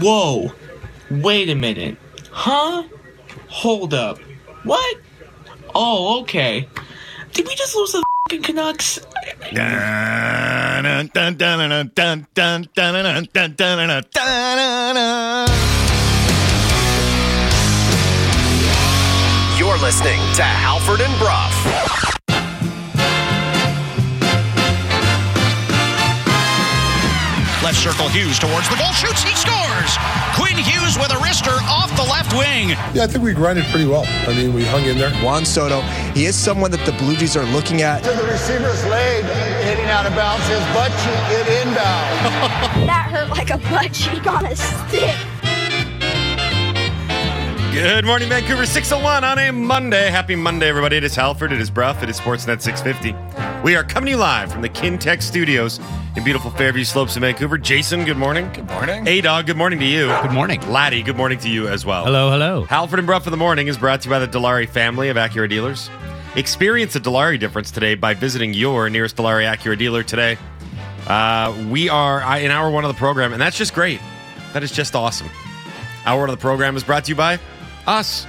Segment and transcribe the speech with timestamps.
[0.00, 0.52] Whoa.
[1.10, 1.96] Wait a minute.
[2.30, 2.84] Huh?
[3.48, 4.18] Hold up.
[4.64, 4.96] What?
[5.74, 6.68] Oh, okay.
[7.32, 9.00] Did we just lose the fucking Canucks?
[19.58, 21.52] You're listening to Halford and Bruff.
[27.62, 29.61] Left circle Hughes towards the goal, shoots, he scores.
[30.34, 32.70] Quinn Hughes with a wrister off the left wing.
[32.94, 34.04] Yeah, I think we grinded pretty well.
[34.28, 35.10] I mean, we hung in there.
[35.24, 35.80] Juan Soto,
[36.14, 38.02] he is someone that the Blue Jays are looking at.
[38.04, 39.24] To the receiver's leg,
[39.64, 42.86] hitting out of bounds, his butt cheek hit inbound.
[42.88, 45.31] that hurt like a butt cheek on a stick.
[47.72, 50.10] Good morning, Vancouver 601 on a Monday.
[50.10, 50.96] Happy Monday, everybody.
[50.98, 53.16] It is Halford, it is Bruff, it is Sportsnet 650.
[53.64, 55.80] We are coming to you live from the Kintec Studios
[56.14, 57.56] in beautiful Fairview Slopes in Vancouver.
[57.56, 58.52] Jason, good morning.
[58.52, 59.08] Good morning.
[59.08, 60.08] A Dog, good morning to you.
[60.20, 60.60] Good morning.
[60.70, 62.04] Laddie, good morning to you as well.
[62.04, 62.64] Hello, hello.
[62.64, 65.16] Halford and Bruff in the morning is brought to you by the Dilawri family of
[65.16, 65.88] Acura dealers.
[66.36, 70.36] Experience the Dilawri difference today by visiting your nearest Dilawri Acura dealer today.
[71.06, 73.98] Uh, we are uh, in hour one of the program, and that's just great.
[74.52, 75.30] That is just awesome.
[76.04, 77.40] Hour one of the program is brought to you by
[77.86, 78.26] us.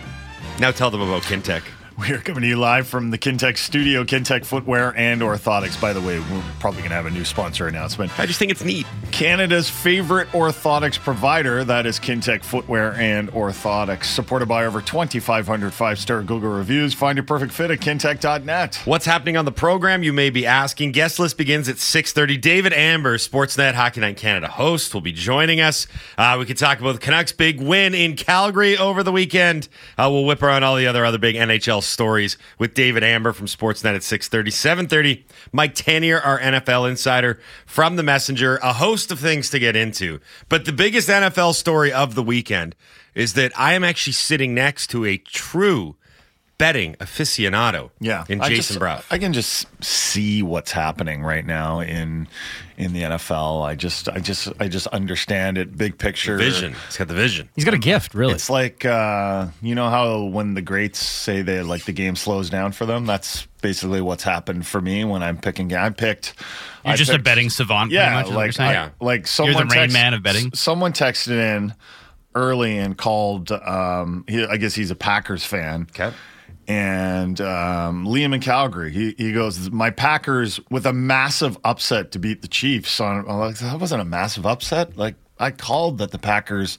[0.60, 1.64] Now tell them about Kintec.
[2.10, 5.80] We are coming to you live from the Kintec studio, Kintec Footwear and Orthotics.
[5.80, 8.20] By the way, we're probably going to have a new sponsor announcement.
[8.20, 8.86] I just think it's neat.
[9.14, 15.98] Canada's favorite orthotics provider, that is Kintec Footwear and Orthotics, supported by over 2,500 five
[15.98, 16.94] star Google reviews.
[16.94, 18.82] Find your perfect fit at kintec.net.
[18.84, 20.04] What's happening on the program?
[20.04, 20.92] You may be asking.
[20.92, 22.36] Guest list begins at 6:30.
[22.42, 25.88] David Amber, Sportsnet Hockey Night Canada host, will be joining us.
[26.18, 29.70] Uh, we can talk about the Canucks' big win in Calgary over the weekend.
[29.98, 33.48] Uh, we'll whip around all the other other big NHL stories with David Amber from
[33.48, 34.52] Sportsnet at 6:30.
[34.52, 35.24] 7:30.
[35.52, 38.58] Mike Tanier, our NFL insider from the Messenger.
[38.58, 42.76] A host of things to get into, but the biggest NFL story of the weekend
[43.16, 45.96] is that I am actually sitting next to a true
[46.64, 47.90] betting aficionado.
[48.00, 52.28] Yeah, in I Jason just- I can just see what's happening right now in
[52.78, 53.62] in the NFL.
[53.64, 55.78] I just, I just, I just understand it.
[55.78, 56.74] Big picture Vision.
[56.88, 57.50] He's got the vision.
[57.56, 58.34] He's got a gift, really.
[58.34, 62.50] It's like uh, you know how when the greats say they like the game slows
[62.50, 63.06] down for them.
[63.06, 65.74] That's basically what's happened for me when I'm picking.
[65.76, 66.34] I picked.
[66.86, 68.68] You're I just a betting savant, pretty Yeah, much, like you're?
[68.68, 68.90] I- Yeah.
[69.02, 70.54] like someone You're the Rain text- Man of betting?
[70.54, 71.74] Someone texted in
[72.36, 73.52] early and called.
[73.52, 75.88] Um, he, I guess he's a Packers fan.
[75.92, 76.12] Okay.
[76.68, 82.20] And um, Liam in Calgary, he, he goes, My Packers with a massive upset to
[82.20, 82.92] beat the Chiefs.
[82.92, 84.98] So I'm like, that wasn't a massive upset.
[84.98, 86.78] Like, I called that the Packers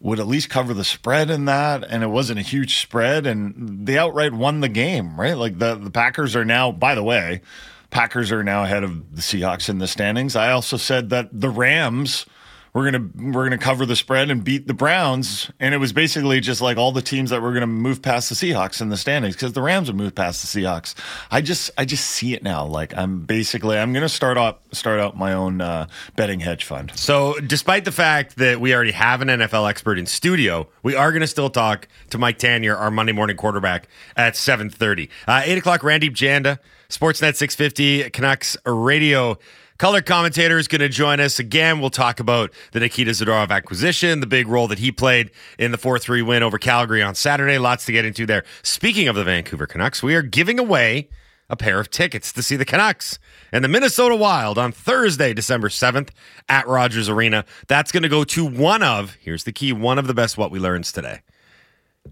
[0.00, 3.86] would at least cover the spread in that, and it wasn't a huge spread, and
[3.86, 5.36] they outright won the game, right?
[5.36, 7.42] Like, the, the Packers are now, by the way,
[7.90, 10.34] Packers are now ahead of the Seahawks in the standings.
[10.34, 12.26] I also said that the Rams
[12.74, 16.40] we're gonna we're gonna cover the spread and beat the Browns, and it was basically
[16.40, 19.34] just like all the teams that were gonna move past the Seahawks in the standings
[19.36, 20.94] because the Rams would move past the Seahawks.
[21.30, 22.64] I just I just see it now.
[22.66, 26.92] Like I'm basically I'm gonna start out start out my own uh, betting hedge fund.
[26.94, 31.12] So, despite the fact that we already have an NFL expert in studio, we are
[31.22, 35.08] to still talk to Mike Tanier, our Monday morning quarterback, at 7.30.
[35.26, 36.58] Uh, 8 o'clock, Randy Janda,
[36.88, 39.38] Sportsnet 650, Canucks Radio
[39.82, 41.80] color commentator is going to join us again.
[41.80, 45.76] We'll talk about the Nikita Zadorov acquisition, the big role that he played in the
[45.76, 47.58] 4-3 win over Calgary on Saturday.
[47.58, 48.44] Lots to get into there.
[48.62, 51.08] Speaking of the Vancouver Canucks, we are giving away
[51.50, 53.18] a pair of tickets to see the Canucks
[53.50, 56.10] and the Minnesota Wild on Thursday, December 7th
[56.48, 57.44] at Rogers Arena.
[57.66, 60.52] That's going to go to one of, here's the key, one of the best what
[60.52, 61.22] we learns today.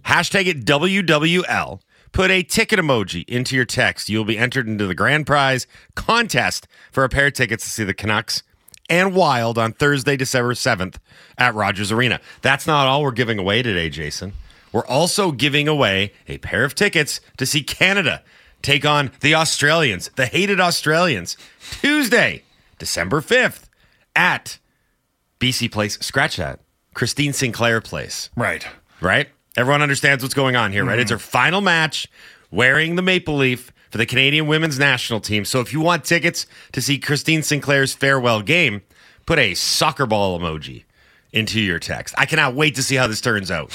[0.02, 1.80] Hashtag it WWL.
[2.12, 4.08] Put a ticket emoji into your text.
[4.08, 7.84] You'll be entered into the grand prize contest for a pair of tickets to see
[7.84, 8.42] the Canucks
[8.88, 10.96] and Wild on Thursday, December 7th
[11.38, 12.20] at Rogers Arena.
[12.42, 14.32] That's not all we're giving away today, Jason.
[14.72, 18.22] We're also giving away a pair of tickets to see Canada
[18.62, 21.36] take on the Australians, the hated Australians,
[21.80, 22.42] Tuesday,
[22.78, 23.64] December 5th
[24.16, 24.58] at
[25.38, 25.98] BC Place.
[26.00, 26.60] Scratch that.
[26.94, 28.66] Christine Sinclair Place Right.
[29.00, 29.28] right?
[29.56, 30.98] Everyone understands what's going on here, right?
[30.98, 32.06] It's her final match
[32.50, 35.44] wearing the maple leaf for the Canadian women's national team.
[35.44, 38.82] So if you want tickets to see Christine Sinclair's farewell game,
[39.26, 40.84] put a soccer ball emoji
[41.32, 42.14] into your text.
[42.16, 43.70] I cannot wait to see how this turns out.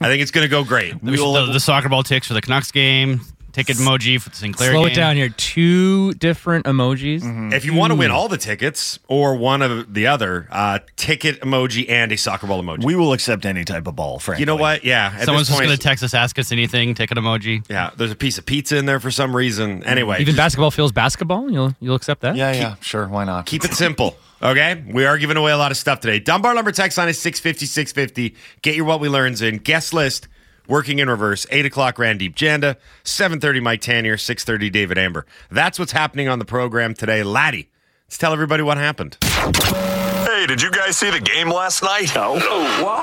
[0.00, 0.94] I think it's going to go great.
[1.02, 3.20] the, the soccer ball ticks for the Canucks game,
[3.54, 4.92] ticket emoji for the Sinclair Slow game.
[4.92, 5.30] it down here.
[5.30, 7.52] Two different emojis.
[7.54, 11.40] If you want to win all the tickets or one of the other, uh, ticket
[11.40, 12.84] emoji and a soccer ball emoji.
[12.84, 14.42] We will accept any type of ball, frankly.
[14.42, 14.84] you know what?
[14.84, 15.14] Yeah.
[15.16, 17.64] at Someone's this just point- going to text us, ask us anything, ticket emoji.
[17.70, 19.82] Yeah, there's a piece of pizza in there for some reason.
[19.84, 21.50] Anyway, Even basketball feels basketball.
[21.50, 22.36] You'll you'll accept that.
[22.36, 23.06] Yeah, yeah, sure.
[23.08, 23.46] Why not?
[23.46, 24.16] keep it simple.
[24.42, 26.18] Okay, we are giving away a lot of stuff today.
[26.18, 28.36] Dunbar Lumber text line is 650 650.
[28.60, 29.56] Get your What We Learns in.
[29.58, 30.28] Guest list,
[30.66, 31.46] working in reverse.
[31.50, 32.76] 8 o'clock, Randip Janda.
[33.04, 34.14] 7.30, Mike Tanier.
[34.14, 35.26] 6.30, David Amber.
[35.50, 37.22] That's what's happening on the program today.
[37.22, 37.70] Laddie,
[38.06, 39.18] let's tell everybody what happened.
[39.22, 42.14] Hey, did you guys see the game last night?
[42.14, 42.34] No.
[42.34, 42.40] What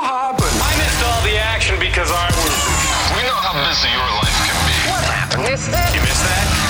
[0.01, 0.49] happened?
[0.51, 3.17] I missed all the action because I was.
[3.17, 4.89] We know how busy your life can be.
[4.89, 5.43] What happened?
[5.43, 5.95] Missed it?
[5.95, 6.60] You missed that?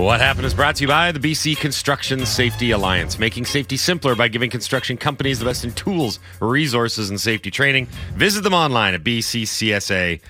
[0.00, 4.14] What happened is brought to you by the BC Construction Safety Alliance, making safety simpler
[4.14, 7.84] by giving construction companies the best in tools, resources, and safety training.
[8.14, 10.22] Visit them online at bccsa.ca.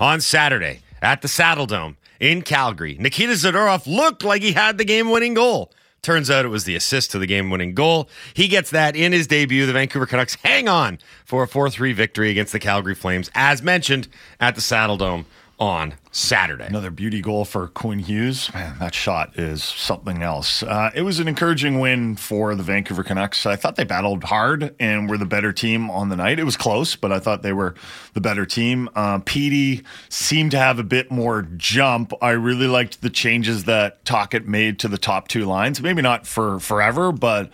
[0.00, 5.10] On Saturday at the Saddledome in Calgary, Nikita Zadorov looked like he had the game
[5.10, 5.72] winning goal.
[6.02, 8.08] Turns out it was the assist to the game winning goal.
[8.34, 9.64] He gets that in his debut.
[9.64, 13.62] The Vancouver Canucks hang on for a 4 3 victory against the Calgary Flames, as
[13.62, 14.08] mentioned
[14.40, 15.24] at the Saddledome
[15.58, 16.64] on Saturday.
[16.64, 18.52] Another beauty goal for Quinn Hughes.
[18.52, 20.62] Man, that shot is something else.
[20.62, 23.46] Uh, it was an encouraging win for the Vancouver Canucks.
[23.46, 26.38] I thought they battled hard and were the better team on the night.
[26.38, 27.74] It was close, but I thought they were
[28.14, 28.88] the better team.
[28.94, 32.12] Uh, Petey seemed to have a bit more jump.
[32.20, 35.80] I really liked the changes that Tocchet made to the top two lines.
[35.80, 37.50] Maybe not for forever, but.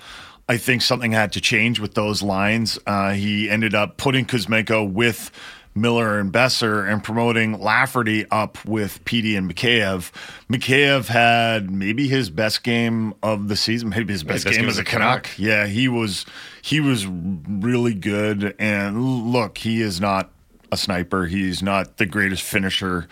[0.48, 2.76] I think something had to change with those lines.
[2.84, 5.30] Uh, he ended up putting Kuzmenko with
[5.74, 10.10] Miller and Boeser and promoting Lafferty up with Petey and Mikheyev.
[10.50, 14.68] Mikheyev had maybe his best game of the season, maybe his best, best game game
[14.68, 15.24] as a Canuck.
[15.24, 15.38] Canuck.
[15.38, 16.26] Yeah, he was
[16.62, 18.54] he was really good.
[18.58, 20.30] And look, he is not
[20.72, 21.26] a sniper.
[21.26, 23.08] He's not the greatest finisher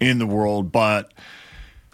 [0.00, 1.12] in the world, but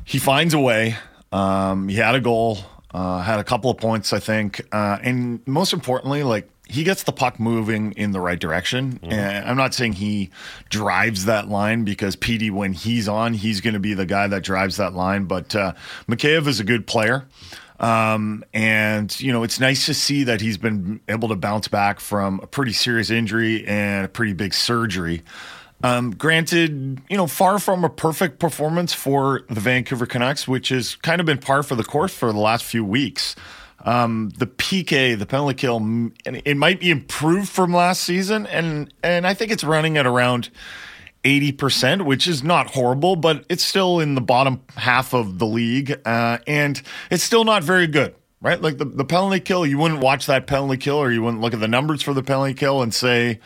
[0.05, 0.97] he finds a way.
[1.33, 2.59] Um, he had a goal,
[2.93, 7.02] uh, had a couple of points, I think, uh, and most importantly, like he gets
[7.02, 9.00] the puck moving in the right direction.
[9.02, 10.31] And I'm not saying he
[10.69, 14.43] drives that line because Petey, when he's on, he's going to be the guy that
[14.43, 15.25] drives that line.
[15.25, 15.72] But uh,
[16.08, 17.26] Mikheyev is a good player.
[17.81, 21.99] Um, and, you know, it's nice to see that he's been able to bounce back
[21.99, 25.23] from a pretty serious injury and a pretty big surgery.
[25.82, 30.94] Um, granted, you know, far from a perfect performance for the Vancouver Canucks, which has
[30.96, 33.34] kind of been par for the course for the last few weeks.
[33.82, 38.93] Um, the PK, the penalty kill, and it might be improved from last season, and
[39.03, 40.50] and I think it's running at around
[41.25, 45.47] eighty percent, which is not horrible, but it's still in the bottom half of the
[45.47, 48.15] league, uh, and it's still not very good.
[48.43, 51.43] Right, like the, the penalty kill, you wouldn't watch that penalty kill, or you wouldn't
[51.43, 53.38] look at the numbers for the penalty kill and say,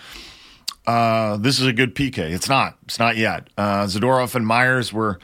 [0.87, 2.19] uh, this is a good PK.
[2.19, 2.79] It's not.
[2.85, 3.49] It's not yet.
[3.57, 5.19] Uh, Zadorov and Myers were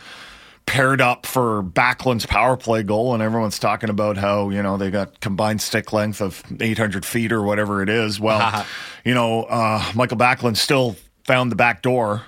[0.71, 4.89] paired up for Backlund's power play goal, and everyone's talking about how you know they
[4.89, 8.21] got combined stick length of 800 feet or whatever it is.
[8.21, 8.65] Well,
[9.05, 10.95] you know, uh, Michael Backlund still
[11.25, 12.23] found the back door.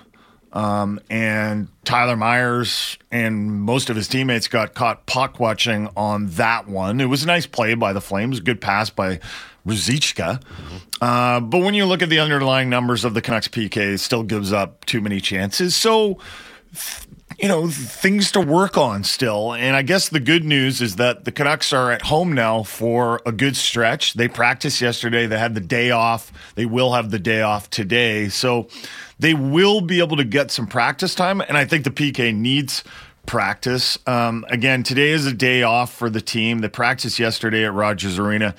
[0.51, 6.67] Um, and Tyler Myers and most of his teammates got caught puck watching on that
[6.67, 6.99] one.
[7.01, 9.19] It was a nice play by the Flames, good pass by
[9.65, 10.43] Ruzicka.
[11.01, 14.21] Uh, but when you look at the underlying numbers of the Canucks PK, it still
[14.21, 15.75] gives up too many chances.
[15.75, 16.19] So,
[16.71, 17.07] th-
[17.43, 19.53] you know, things to work on still.
[19.53, 23.21] And I guess the good news is that the Canucks are at home now for
[23.25, 24.13] a good stretch.
[24.13, 26.31] They practiced yesterday, they had the day off.
[26.55, 28.29] They will have the day off today.
[28.29, 28.69] So
[29.19, 31.41] they will be able to get some practice time.
[31.41, 32.81] And I think the PK needs
[33.25, 33.99] practice.
[34.07, 36.59] Um, again, today is a day off for the team.
[36.59, 38.55] They practiced yesterday at Rogers Arena.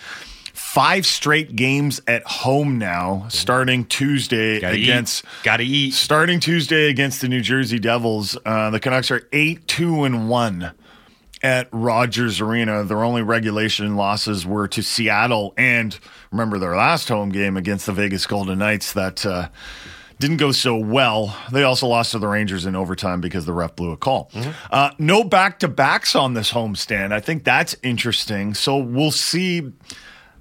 [0.74, 4.82] Five straight games at home now, starting Tuesday Gotta eat.
[4.82, 5.94] against Gotta eat.
[5.94, 8.36] starting Tuesday against the New Jersey Devils.
[8.44, 10.72] Uh, the Canucks are eight two and one
[11.44, 12.82] at Rogers Arena.
[12.82, 15.96] Their only regulation losses were to Seattle and
[16.32, 19.50] remember their last home game against the Vegas Golden Knights that uh,
[20.18, 21.36] didn't go so well.
[21.52, 24.28] They also lost to the Rangers in overtime because the ref blew a call.
[24.72, 27.12] Uh, no back to backs on this homestand.
[27.12, 28.54] I think that's interesting.
[28.54, 29.70] So we'll see.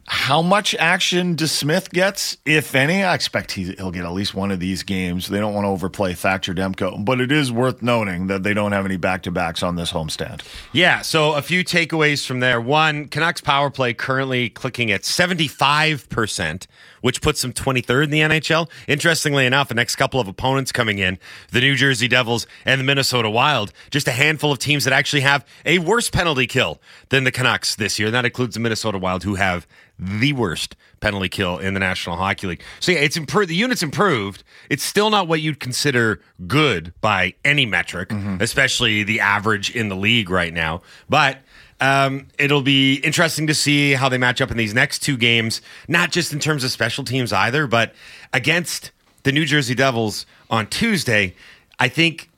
[0.06, 3.04] How much action DeSmith gets, if any?
[3.04, 5.30] I expect he, he'll get at least one of these games.
[5.30, 8.74] They don't want to overplay Thatcher Demko, but it is worth noting that they don't
[8.74, 10.42] have any back to backs on this homestand.
[10.74, 12.60] Yeah, so a few takeaways from there.
[12.60, 16.68] One, Canucks power play currently clicking at 75%,
[17.04, 18.70] which puts them 23rd in the NHL.
[18.88, 21.20] Interestingly enough, the next couple of opponents coming in,
[21.52, 25.22] the New Jersey Devils and the Minnesota Wild, just a handful of teams that actually
[25.22, 28.08] have a worse penalty kill than the Canucks this year.
[28.08, 29.68] And that includes the Minnesota Wild, who have
[30.00, 32.64] the worst penalty kill in the National Hockey League.
[32.80, 33.50] So yeah, it's improved.
[33.50, 34.46] The unit's improved.
[34.70, 38.42] It's still not what you'd consider good by any metric, mm-hmm.
[38.42, 40.82] especially the average in the league right now.
[41.10, 41.40] But
[41.80, 45.62] um, it'll be interesting to see how they match up in these next two games,
[45.88, 47.94] not just in terms of special teams either, but
[48.32, 48.92] against
[49.24, 51.36] the New Jersey Devils on Tuesday.
[51.80, 52.30] I think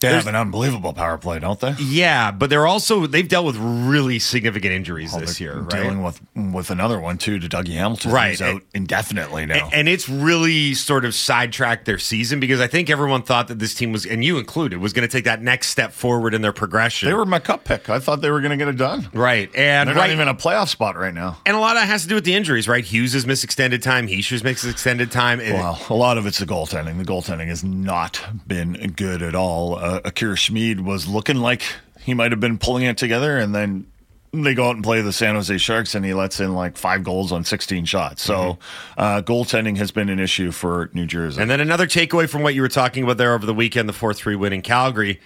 [0.00, 1.74] They There's- have an unbelievable power play, don't they?
[1.78, 5.70] Yeah, but they're also they've dealt with really significant injuries this year, right?
[5.82, 8.30] Dealing with with another one too to Dougie Hamilton, Right.
[8.30, 9.68] who's out indefinitely now.
[9.70, 13.58] A- And it's really sort of sidetracked their season because I think everyone thought that
[13.58, 16.40] this team was, and you included, was going to take that next step forward in
[16.42, 17.08] their progression.
[17.08, 17.90] they were my cup pick.
[17.90, 19.08] I thought they were going to get it done.
[19.12, 21.38] right, and They're right, not even a playoff spot right now.
[21.44, 22.84] and a lot of it has to do with the injuries, right?
[22.84, 24.08] Hughes has missed extended time.
[24.08, 25.40] Hischier's missed extended time.
[25.40, 26.96] It- Well, a lot of it's the goaltending.
[26.98, 29.76] The goaltending has not been good at all.
[29.78, 31.62] Uh, Akira Schmid was looking like
[32.02, 33.86] he might have been pulling it together, and then
[34.32, 37.02] they go out and play the San Jose Sharks, and he lets in like five
[37.02, 38.22] goals on 16 shots.
[38.22, 38.58] So
[38.96, 41.34] uh, goaltending has been an issue for New Jersey.
[41.34, 41.42] Mm-hmm.
[41.42, 43.92] And then another takeaway from what you were talking about there over the weekend, the
[43.92, 45.20] 4 3 win in Calgary.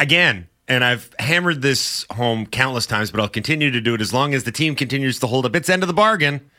[0.00, 4.12] Again, and I've hammered this home countless times, but I'll continue to do it as
[4.12, 6.50] long as the team continues to hold up its end of the bargain.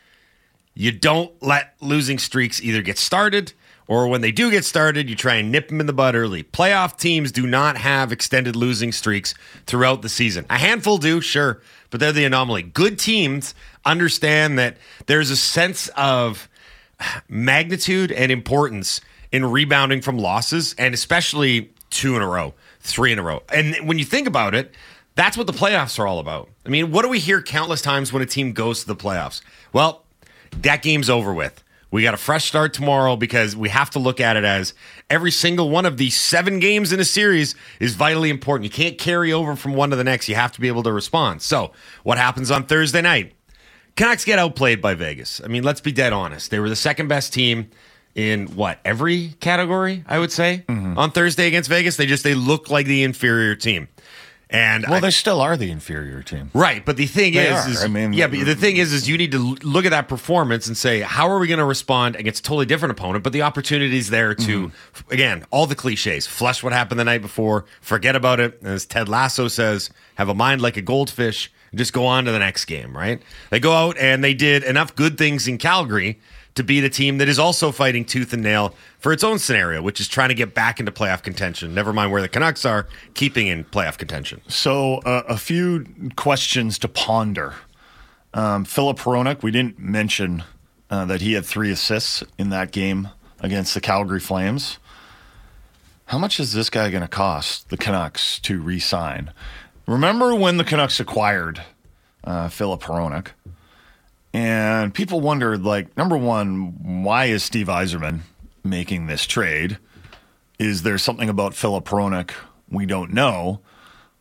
[0.73, 3.53] You don't let losing streaks either get started
[3.87, 6.43] or when they do get started, you try and nip them in the bud early.
[6.43, 9.33] Playoff teams do not have extended losing streaks
[9.65, 10.45] throughout the season.
[10.49, 12.63] A handful do, sure, but they're the anomaly.
[12.63, 16.49] Good teams understand that there's a sense of
[17.29, 19.01] magnitude and importance
[19.31, 23.43] in rebounding from losses, and especially two in a row, three in a row.
[23.53, 24.73] And when you think about it,
[25.15, 26.49] that's what the playoffs are all about.
[26.65, 29.41] I mean, what do we hear countless times when a team goes to the playoffs?
[29.73, 30.03] Well,
[30.51, 31.63] that game's over with.
[31.89, 34.73] We got a fresh start tomorrow because we have to look at it as
[35.09, 38.65] every single one of these seven games in a series is vitally important.
[38.65, 40.27] You can't carry over from one to the next.
[40.27, 41.41] You have to be able to respond.
[41.41, 41.71] So,
[42.03, 43.33] what happens on Thursday night?
[43.95, 45.41] Canucks get outplayed by Vegas.
[45.43, 46.51] I mean, let's be dead honest.
[46.51, 47.69] They were the second best team
[48.13, 50.97] in what every category I would say mm-hmm.
[50.97, 51.97] on Thursday against Vegas.
[51.97, 53.87] They just they look like the inferior team.
[54.49, 56.51] And well, I- they still are the inferior team.
[56.53, 59.17] Right, but the thing is, is I mean, yeah, but the thing is, is you
[59.17, 62.39] need to look at that performance and say, how are we going to respond against
[62.39, 63.23] a totally different opponent?
[63.23, 64.75] But the opportunity's there to, mm-hmm.
[64.93, 68.59] f- again, all the cliches, flush what happened the night before, forget about it.
[68.63, 72.31] As Ted Lasso says, have a mind like a goldfish, and just go on to
[72.31, 72.95] the next game.
[72.95, 73.21] Right?
[73.49, 76.19] They go out and they did enough good things in Calgary
[76.57, 79.81] to beat a team that is also fighting tooth and nail for its own scenario,
[79.81, 81.73] which is trying to get back into playoff contention.
[81.73, 84.41] Never mind where the Canucks are, keeping in playoff contention.
[84.47, 85.85] So, uh, a few
[86.15, 87.55] questions to ponder.
[88.33, 90.43] Um, Filip Hronek, we didn't mention
[90.89, 93.09] uh, that he had three assists in that game
[93.39, 94.77] against the Calgary Flames.
[96.05, 99.33] How much is this guy going to cost the Canucks to re sign?
[99.87, 101.61] Remember when the Canucks acquired
[102.23, 103.29] uh, Filip Hronek?
[104.33, 108.19] And people wondered, like, number one, why is Steve Yzerman
[108.63, 109.77] making this trade?
[110.59, 112.31] Is there something about Filip Hronek
[112.69, 113.61] we don't know?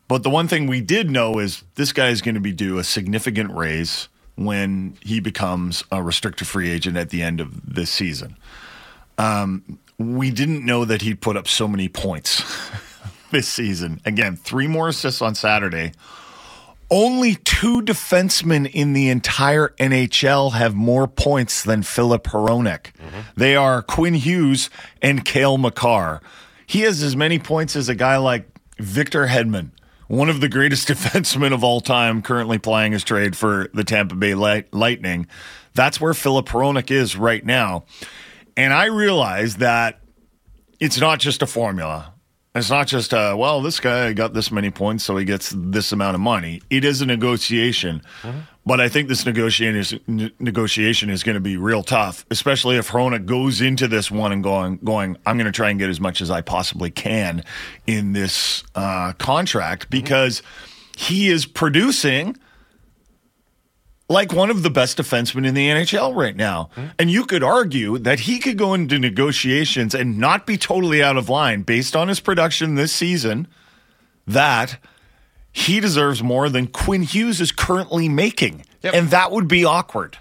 [0.07, 2.77] But the one thing we did know is this guy is going to be due
[2.77, 7.89] a significant raise when he becomes a restricted free agent at the end of this
[7.89, 8.37] season.
[9.17, 12.43] Um, we didn't know that he'd put up so many points
[13.31, 13.99] this season.
[14.05, 15.91] Again, three more assists on Saturday.
[16.89, 22.93] Only two defensemen in the entire NHL have more points than Filip Hronek.
[22.93, 23.19] Mm-hmm.
[23.35, 24.69] They are Quinn Hughes
[25.01, 26.21] and Cale Makar.
[26.65, 28.47] He has as many points as a guy like
[28.79, 29.71] Victor Hedman,
[30.07, 34.15] one of the greatest defensemen of all time, currently playing his trade for the Tampa
[34.15, 35.27] Bay Light- Lightning.
[35.73, 37.83] That's where Filip Hronek is right now.
[38.55, 39.99] And I realize that
[40.79, 42.13] it's not just a formula.
[42.57, 45.91] It's not just, uh, well, this guy got this many points, so he gets this
[45.91, 46.61] amount of money.
[46.69, 48.01] It is a negotiation.
[48.65, 52.75] But I think this negotiation is, n- negotiation is going to be real tough, especially
[52.75, 55.89] if Hronek goes into this one and going, going I'm going to try and get
[55.89, 57.43] as much as I possibly can
[57.85, 60.41] in this uh, contract because
[60.97, 62.37] he is producing
[64.09, 66.69] like one of the best defensemen in the NHL right now.
[66.75, 66.85] Hmm?
[66.97, 71.17] And you could argue that he could go into negotiations and not be totally out
[71.17, 73.47] of line based on his production this season,
[74.25, 74.79] that
[75.51, 78.65] he deserves more than Quinn Hughes is currently making.
[78.83, 80.17] And that would be awkward.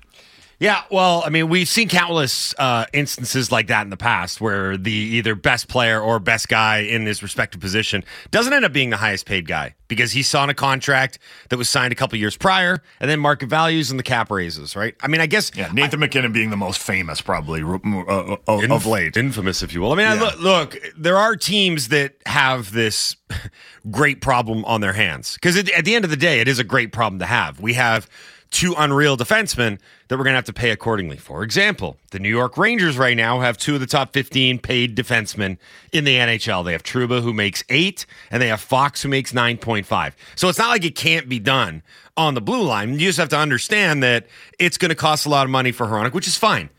[0.58, 4.78] Yeah, well, I mean, we've seen countless uh, instances like that in the past where
[4.78, 8.88] the either best player or best guy in his respective position doesn't end up being
[8.88, 11.18] the highest paid guy because he saw in a contract
[11.50, 14.74] that was signed a couple years prior and then market values and the cap raises,
[14.74, 14.94] right?
[15.02, 15.52] I mean, I guess.
[15.54, 17.76] Yeah, Nathan MacKinnon being the most famous, probably, uh,
[18.08, 19.16] uh, of, Inf- of late.
[19.16, 19.92] Infamous, if you will.
[19.92, 23.16] I mean, I look, look, there are teams that have this
[23.90, 26.64] great problem on their hands because at the end of the day, it is a
[26.64, 27.60] great problem to have.
[27.60, 28.08] We have
[28.50, 31.16] two unreal defensemen that we're going to have to pay accordingly.
[31.16, 34.96] For example, the New York Rangers right now have two of the top 15 paid
[34.96, 35.58] defensemen
[35.92, 36.64] in the NHL.
[36.64, 40.12] They have Trouba, who makes eight, and they have Fox, who makes 9.5.
[40.36, 41.82] So it's not like it can't be done
[42.16, 42.92] on the blue line.
[42.92, 44.26] You just have to understand that
[44.58, 46.70] it's going to cost a lot of money for Hronek, which is fine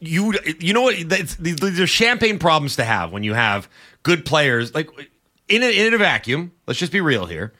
[0.00, 0.96] you you know what?
[0.96, 3.68] These are champagne problems to have when you have
[4.02, 4.74] good players.
[4.74, 4.90] Like
[5.48, 7.52] in a, in a vacuum, let's just be real here.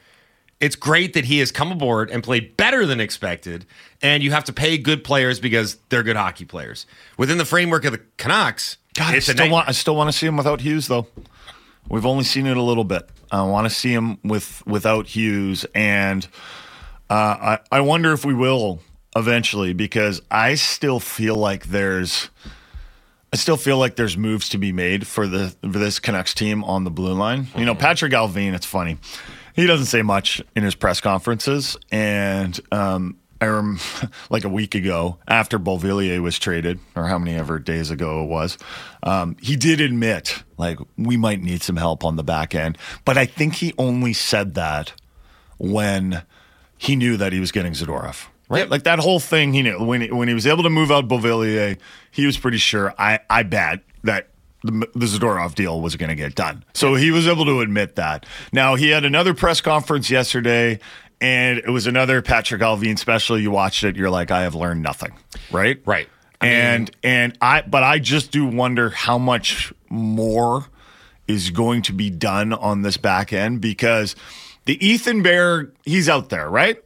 [0.59, 3.65] It's great that he has come aboard and played better than expected,
[4.01, 6.85] and you have to pay good players because they're good hockey players.
[7.17, 10.25] Within the framework of the Canucks, God, I still, want, I still want to see
[10.25, 11.07] him without Hughes, though.
[11.89, 13.09] We've only seen it a little bit.
[13.31, 16.25] I want to see him with without Hughes, and
[17.09, 18.79] uh, I I wonder if we will
[19.15, 22.29] eventually because I still feel like there's
[23.33, 26.63] I still feel like there's moves to be made for the for this Canucks team
[26.63, 27.47] on the blue line.
[27.57, 28.97] You know, Patrik Allvin, it's funny.
[29.55, 33.81] He doesn't say much in his press conferences, and um, I remember
[34.29, 38.27] like a week ago after Beauvillier was traded, or how many ever days ago it
[38.27, 38.57] was,
[39.03, 42.77] um, he did admit like we might need some help on the back end.
[43.05, 44.93] But I think he only said that
[45.57, 46.23] when
[46.77, 48.27] he knew that he was getting Zadorov.
[48.47, 49.53] Right, like that whole thing.
[49.53, 51.79] He knew when he, when he was able to move out Beauvillier,
[52.11, 52.93] he was pretty sure.
[52.99, 54.29] I I bet that
[54.65, 56.63] the, the Zadorov deal was going to get done.
[56.73, 58.25] So he was able to admit that.
[58.51, 60.79] Now he had another press conference yesterday,
[61.21, 63.39] and it was another Patrik Allvin special.
[63.39, 65.13] You watched it, you're like, I have learned nothing.
[65.51, 66.09] Right, right.
[66.41, 70.65] and and I, but I just do wonder how much more
[71.27, 74.15] is going to be done on this back end because
[74.65, 76.81] the Ethan Bear, he's out there, right?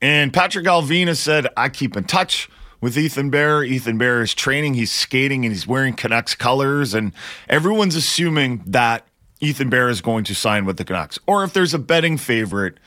[0.00, 2.48] And Patrik Allvin has said, I keep in touch
[2.80, 3.62] with Ethan Bear.
[3.64, 6.94] Ethan Bear is training, he's skating, and he's wearing Canucks colors.
[6.94, 7.12] And
[7.48, 9.06] everyone's assuming that
[9.40, 11.18] Ethan Bear is going to sign with the Canucks.
[11.26, 12.78] Or if there's a betting favorite,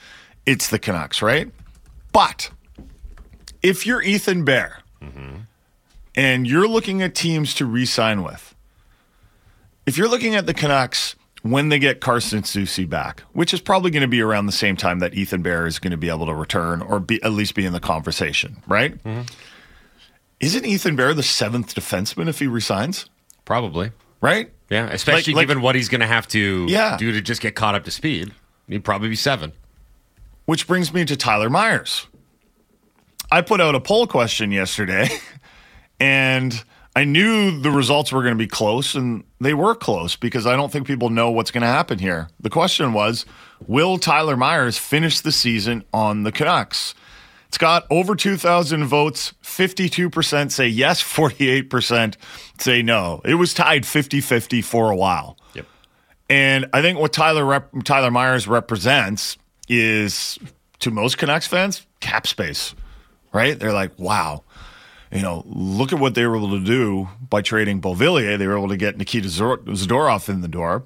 [0.45, 1.51] it's the Canucks, right?
[2.11, 2.49] But
[3.61, 5.41] if you're Ethan Bear mm-hmm.
[6.15, 8.55] and you're looking at teams to re sign with,
[9.85, 13.91] if you're looking at the Canucks when they get Carson Soucy back, which is probably
[13.91, 16.25] going to be around the same time that Ethan Bear is going to be able
[16.25, 19.01] to return or be at least be in the conversation, right?
[19.03, 19.21] Mm-hmm.
[20.39, 23.09] Isn't Ethan Bear the seventh defenseman if he resigns?
[23.45, 23.91] Probably.
[24.21, 24.51] Right?
[24.69, 26.97] Yeah, especially Like- like- given what he's going to have to Yeah.
[26.97, 28.31] do to just get caught up to speed.
[28.67, 29.51] He'd probably be seven.
[30.45, 32.07] Which brings me to Tyler Myers.
[33.31, 35.09] I put out a poll question yesterday,
[35.99, 36.63] and
[36.95, 40.55] I knew the results were going to be close, and they were close because I
[40.55, 42.29] don't think people know what's going to happen here.
[42.39, 43.25] The question was
[43.67, 46.95] Will Tyler Myers finish the season on the Canucks?
[47.49, 49.33] It's got over 2,000 votes.
[49.43, 52.15] 52% say yes, 48%
[52.59, 53.21] say no.
[53.25, 55.35] It was tied 50 50 for a while.
[55.55, 55.65] Yep.
[56.29, 60.37] And I think what Tyler rep- Tyler Myers represents is
[60.79, 62.75] to most Canucks fans cap space,
[63.33, 63.59] right?
[63.59, 64.43] They're like, wow,
[65.11, 68.37] you know, look at what they were able to do by trading Beauvillier.
[68.37, 70.83] They were able to get Nikita Zadorov in the door.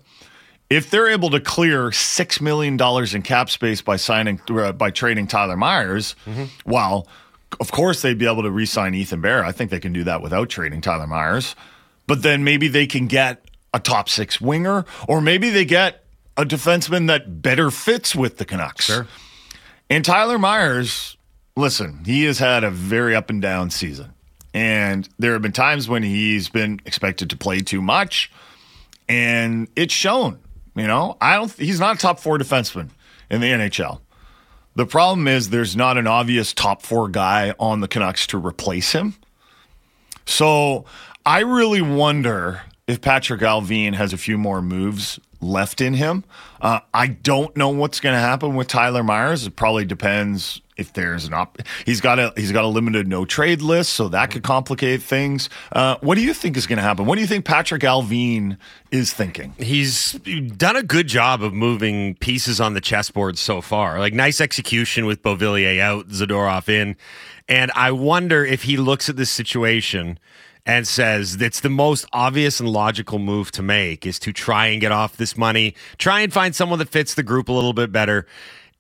[0.70, 4.90] If they're able to clear six million dollars in cap space by signing uh, by
[4.90, 6.16] trading Tyler Myers,
[6.66, 7.08] well,
[7.60, 9.46] of course they'd be able to re-sign Ethan Bear.
[9.46, 11.56] I think they can do that without trading Tyler Myers.
[12.08, 16.04] But then maybe they can get a top six winger, or maybe they get
[16.38, 18.86] a defenseman that better fits with the Canucks.
[18.86, 19.08] Sure.
[19.90, 21.18] And Tyler Myers,
[21.56, 24.14] listen, he has had a very up and down season.
[24.54, 28.32] And there have been times when he's been expected to play too much,
[29.08, 30.40] and it's shown.
[30.76, 31.52] You know, I don't.
[31.54, 32.90] He's not a top four defenseman
[33.30, 34.00] in the NHL.
[34.76, 38.92] The problem is there's not an obvious top four guy on the Canucks to replace
[38.92, 39.16] him.
[40.26, 40.86] So
[41.26, 46.24] I really wonder if Patrik Allvin has a few more moves left in him.
[46.62, 49.46] Uh, I don't know what's going to happen with Tyler Myers.
[49.46, 51.60] It probably depends if there's an op.
[51.86, 55.50] He's got a he's got a limited no trade list, so that could complicate things.
[55.72, 57.06] Uh, what do you think is going to happen?
[57.06, 58.58] What do you think Patrik Allvin
[58.92, 59.54] is thinking?
[59.58, 64.00] He's done a good job of moving pieces on the chessboard so far.
[64.00, 66.96] Like nice execution with Beauvillier out, Zadorov in.
[67.48, 70.18] And I wonder if he looks at this situation
[70.66, 74.80] and says it's the most obvious and logical move to make is to try and
[74.80, 77.92] get off this money, try and find someone that fits the group a little bit
[77.92, 78.26] better.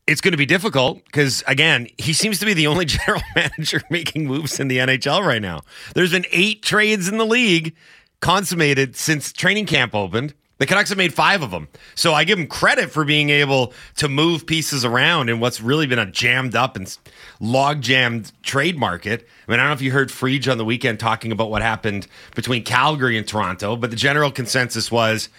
[0.06, 3.82] It's going to be difficult because, again, he seems to be the only general manager
[3.90, 5.62] making moves in the NHL right now.
[5.96, 7.76] There's been eight trades in the league
[8.20, 10.34] consummated since training camp opened.
[10.60, 11.68] The Canucks have made five of them.
[11.96, 15.88] So I give them credit for being able to move pieces around in what's really
[15.88, 16.96] been a jammed up and
[17.40, 19.28] log jammed trade market.
[19.48, 21.62] I mean, I don't know if you heard Friedge on the weekend talking about what
[21.62, 25.30] happened between Calgary and Toronto, but the general consensus was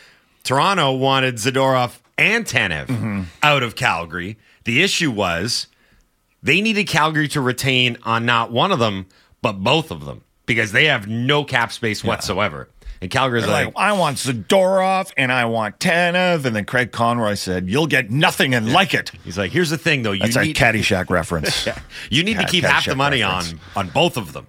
[0.43, 3.23] Toronto wanted Zadorov and Tanev mm-hmm.
[3.43, 4.37] out of Calgary.
[4.65, 5.69] The issue was
[6.43, 9.07] they needed Calgary to retain on not one of them,
[9.41, 12.69] but both of them because they have no cap space whatsoever.
[13.05, 16.47] And Calgary's like, like, I want Zadorov and I want Tanev.
[16.47, 19.11] And then Craig Conroy said, You'll get nothing and like it.
[19.25, 20.13] He's like, Here's the thing, though.
[20.13, 21.69] You That's need a Caddyshack reference.
[22.11, 23.53] you need to Cat- keep half the money reference.
[23.77, 24.47] on on both of them.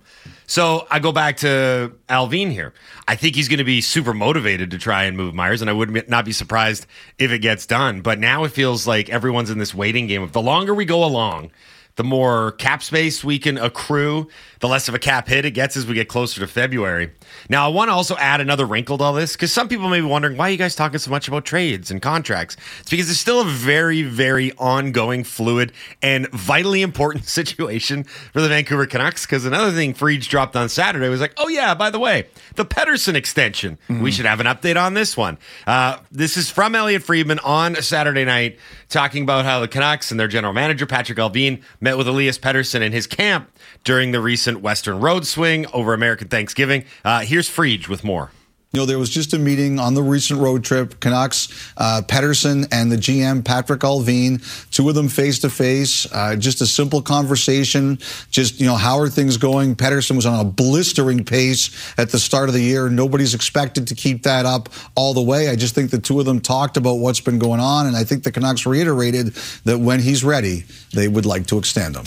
[0.48, 2.74] So I go back to Allvin here.
[3.10, 5.74] I think he's going to be super motivated to try and move Myers, and I
[5.74, 6.86] would not be surprised
[7.20, 8.00] if it gets done.
[8.02, 11.04] But now it feels like everyone's in this waiting game If the longer we go
[11.04, 11.52] along,
[11.96, 14.28] the more cap space we can accrue,
[14.60, 17.12] the less of a cap hit it gets as we get closer to February.
[17.50, 20.02] Now, I want to also add another wrinkle to all this because some people may
[20.02, 22.58] be wondering why are you guys talking so much about trades and contracts?
[22.82, 28.50] It's because it's still a very, very ongoing, fluid, and vitally important situation for the
[28.50, 29.26] Vancouver Canucks.
[29.26, 32.66] Because another thing Friedge dropped on Saturday was like, oh, yeah, by the way, the
[32.66, 33.78] Pettersson extension.
[34.02, 35.38] We should have an update on this one.
[35.66, 38.58] Uh, this is from Elliotte Friedman on Saturday night
[38.90, 42.82] talking about how the Canucks and their general manager, Patrik Allvin, met with Elias Pettersson
[42.82, 43.48] in his camp
[43.84, 46.84] during the recent Western Road swing over American Thanksgiving.
[47.06, 48.32] Uh, here's Friedge with more.
[48.72, 51.00] You know, there was just a meeting on the recent road trip.
[51.00, 51.48] Canucks,
[51.78, 56.04] uh, Pettersson, and the GM, Patrik Allvin, two of them face to face.
[56.38, 58.00] Just a simple conversation.
[58.32, 59.76] Just, you know, how are things going?
[59.76, 62.90] Pettersson was on a blistering pace at the start of the year.
[62.90, 65.48] Nobody's expected to keep that up all the way.
[65.48, 67.88] I just think the two of them talked about what's been going on.
[67.88, 69.28] And I think the Canucks reiterated
[69.64, 72.04] that when he's ready, they would like to extend him.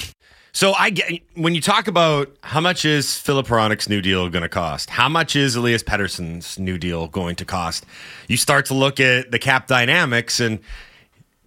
[0.59, 4.43] So I get when you talk about how much is Filip Hronek's new deal going
[4.43, 4.91] to cost?
[4.91, 7.87] How much is Elias Pettersson's new deal going to cost?
[8.27, 10.59] You start to look at the cap dynamics and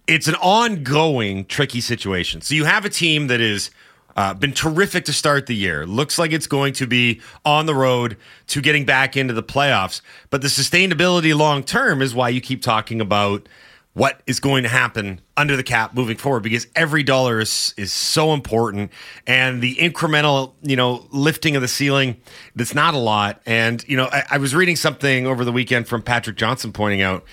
[0.06, 2.40] it's an ongoing tricky situation.
[2.40, 3.70] So you have a team that is
[4.16, 5.84] uh, been terrific to start the year.
[5.84, 10.00] Looks like it's going to be on the road to getting back into the playoffs.
[10.30, 13.46] But the sustainability long term is why you keep talking about
[13.94, 17.92] what is going to happen under the cap moving forward because every dollar is is
[17.92, 18.90] so important
[19.26, 22.16] and the incremental you know lifting of the ceiling
[22.56, 25.88] that's not a lot and you know I, I was reading something over the weekend
[25.88, 27.24] from patrick johnston pointing out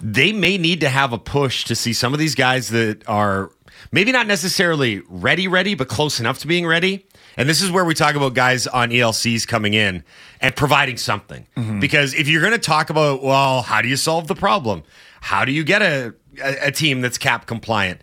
[0.00, 3.50] they may need to have a push to see some of these guys that are
[3.90, 7.84] maybe not necessarily ready ready but close enough to being ready and this is where
[7.84, 10.04] we talk about guys on ELCs coming in
[10.40, 11.46] and providing something.
[11.56, 11.80] Mm-hmm.
[11.80, 14.82] Because if you're going to talk about, well, how do you solve the problem?
[15.20, 18.00] How do you get a, a, a, team that's cap compliant?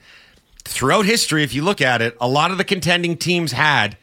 [0.63, 3.97] Throughout history, if you look at it, a lot of the contending teams had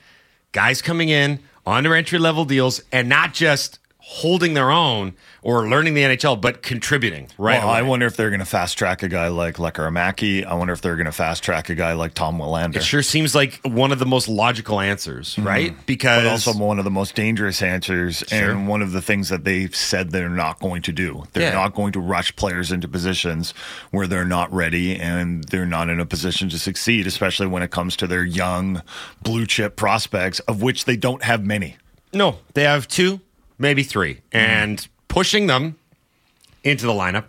[0.52, 5.66] guys coming in on their entry level deals and not just holding their own or
[5.66, 7.26] learning the NHL, but contributing.
[7.38, 7.58] Right.
[7.58, 10.44] Well, I wonder if they're going to fast track a guy like Lekkerimaki.
[10.44, 12.76] I wonder if they're going to fast track a guy like Tom Willander.
[12.76, 15.46] It sure seems like one of the most logical answers, mm-hmm.
[15.46, 15.86] right?
[15.86, 18.50] Because but also one of the most dangerous answers, sure.
[18.50, 21.24] and one of the things that they've said they're not going to do.
[21.32, 21.54] They're yeah.
[21.54, 23.52] not going to rush players into positions
[23.90, 27.70] where they're not ready and they're not in a position to succeed, especially when it
[27.70, 28.82] comes to their young
[29.22, 31.78] blue chip prospects, of which they don't have many.
[32.12, 33.20] No, they have two,
[33.58, 34.36] maybe 3 mm-hmm.
[34.36, 35.76] and pushing them
[36.62, 37.24] into the lineup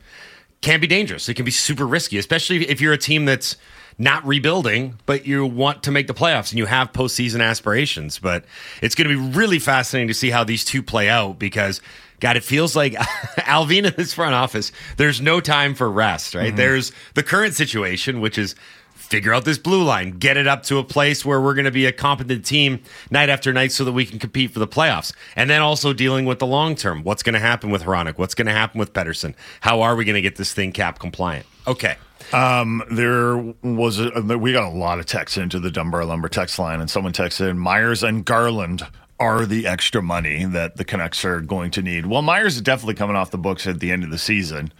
[0.61, 1.29] can be dangerous.
[1.29, 3.55] It can be super risky, especially if you're a team that's
[3.97, 8.19] not rebuilding, but you want to make the playoffs and you have postseason aspirations.
[8.19, 8.45] But
[8.81, 11.81] it's going to be really fascinating to see how these two play out because,
[12.19, 12.93] God, it feels like
[13.38, 16.47] Allvin in this front office, there's no time for rest, right?
[16.47, 16.57] Mm-hmm.
[16.57, 18.55] There's the current situation, which is
[18.95, 21.71] figure out this blue line, get it up to a place where we're going to
[21.71, 22.81] be a competent team
[23.12, 25.13] night after night so that we can compete for the playoffs.
[25.36, 27.03] And then also dealing with the long term.
[27.03, 28.17] What's going to happen with Hronek?
[28.17, 29.36] What's going to happen with Pettersson?
[29.62, 31.45] How are we going to get this thing cap compliant?
[31.67, 31.97] Okay.
[32.34, 36.58] Um, there was a, we got a lot of texts into the Dunbar Lumber text
[36.58, 38.84] line, and someone texted in, Myers and Garland
[39.19, 42.08] are the extra money that the Canucks are going to need.
[42.08, 44.73] Well, Myers is definitely coming off the books at the end of the season.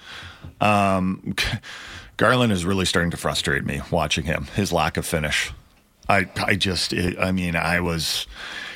[0.60, 1.36] Um,
[2.18, 4.46] Garland is really starting to frustrate me watching him.
[4.56, 5.52] His lack of finish.
[6.08, 8.28] I I just I mean I was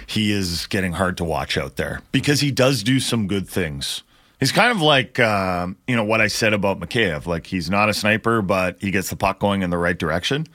[0.08, 4.04] he is getting hard to watch out there because he does do some good things.
[4.40, 7.26] He's kind of like uh, you know what I said about Mikheyev.
[7.26, 10.48] Like he's not a sniper, but he gets the puck going in the right direction.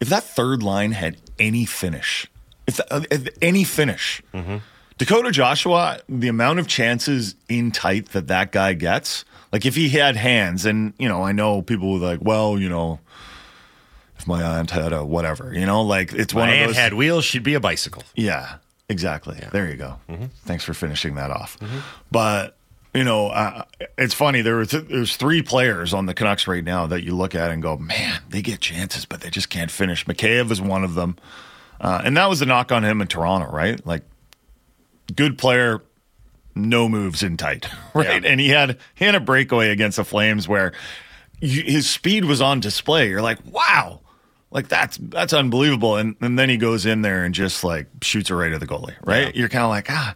[0.00, 2.26] If that third line had any finish,
[2.66, 4.58] if, uh, if any finish, mm-hmm.
[4.98, 9.24] Dakota Joshua, the amount of chances in tight that that guy gets
[9.56, 12.68] like if he had hands, and you know, I know people were like, well, you
[12.68, 13.00] know,
[14.18, 16.76] if my aunt had a whatever, you know, like it's my one aunt of those.
[16.76, 18.02] had wheels, she'd be a bicycle.
[18.14, 18.56] Yeah,
[18.90, 19.38] exactly.
[19.40, 19.48] Yeah.
[19.48, 19.98] There you go.
[20.10, 20.26] Mm-hmm.
[20.44, 21.58] Thanks for finishing that off.
[21.58, 21.78] Mm-hmm.
[22.10, 22.58] But
[22.92, 23.64] you know, uh,
[23.96, 24.42] it's funny.
[24.42, 27.50] There was th- there's three players on the Canucks right now that you look at
[27.50, 30.04] and go, man, they get chances, but they just can't finish.
[30.04, 31.16] Mikheyev is one of them,
[31.80, 33.80] uh, and that was the knock on him in Toronto, right?
[33.86, 34.02] Like,
[35.14, 35.80] good player,
[36.56, 38.22] no moves in tight, right?
[38.22, 38.30] Yeah.
[38.30, 40.72] And he had he had a breakaway against the Flames where
[41.40, 43.08] you, his speed was on display.
[43.08, 44.00] You're like, wow,
[44.50, 45.96] like that's that's unbelievable.
[45.96, 48.66] And and then he goes in there and just like shoots it right at the
[48.66, 49.34] goalie, right?
[49.34, 49.40] Yeah.
[49.40, 50.14] You're kind of like, ah,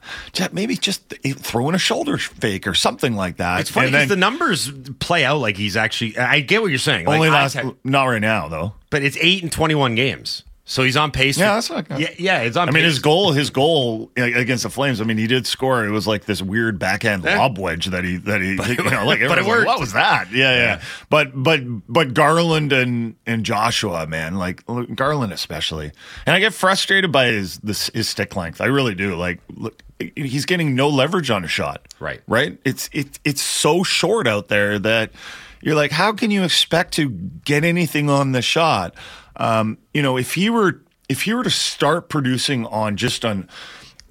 [0.53, 3.61] maybe just throw in a shoulder fake or something like that.
[3.61, 6.17] It's funny because the numbers play out like he's actually.
[6.17, 7.07] I get what you're saying.
[7.07, 8.75] Only like, last, had, not right now though.
[8.89, 10.45] But it's eight and twenty one games.
[10.71, 11.37] So he's on pace.
[11.37, 11.99] Yeah, for- that's not good.
[11.99, 12.69] Yeah, yeah, it's on.
[12.69, 12.75] Pace.
[12.75, 15.01] I mean, his goal, his goal against the Flames.
[15.01, 15.85] I mean, he did score.
[15.85, 17.39] It was like this weird backhand Yeah.
[17.39, 18.57] lob wedge that he that he, you
[18.91, 19.67] know, like but it everyone's like, worked.
[19.67, 20.31] what was that?
[20.31, 24.63] Yeah, yeah, But but but Garland and and Joshua, man, like
[24.95, 25.91] Garland especially,
[26.25, 28.61] and I get frustrated by his this his stick length.
[28.61, 29.17] I really do.
[29.17, 29.83] Like, look,
[30.15, 31.93] he's getting no leverage on a shot.
[31.99, 32.21] Right.
[32.29, 32.57] right.
[32.65, 35.11] It's it it's so short out there that
[35.63, 38.95] you're like, how can you expect to get anything on the shot?
[39.41, 43.49] Um, you know, if he were if he were to start producing on just on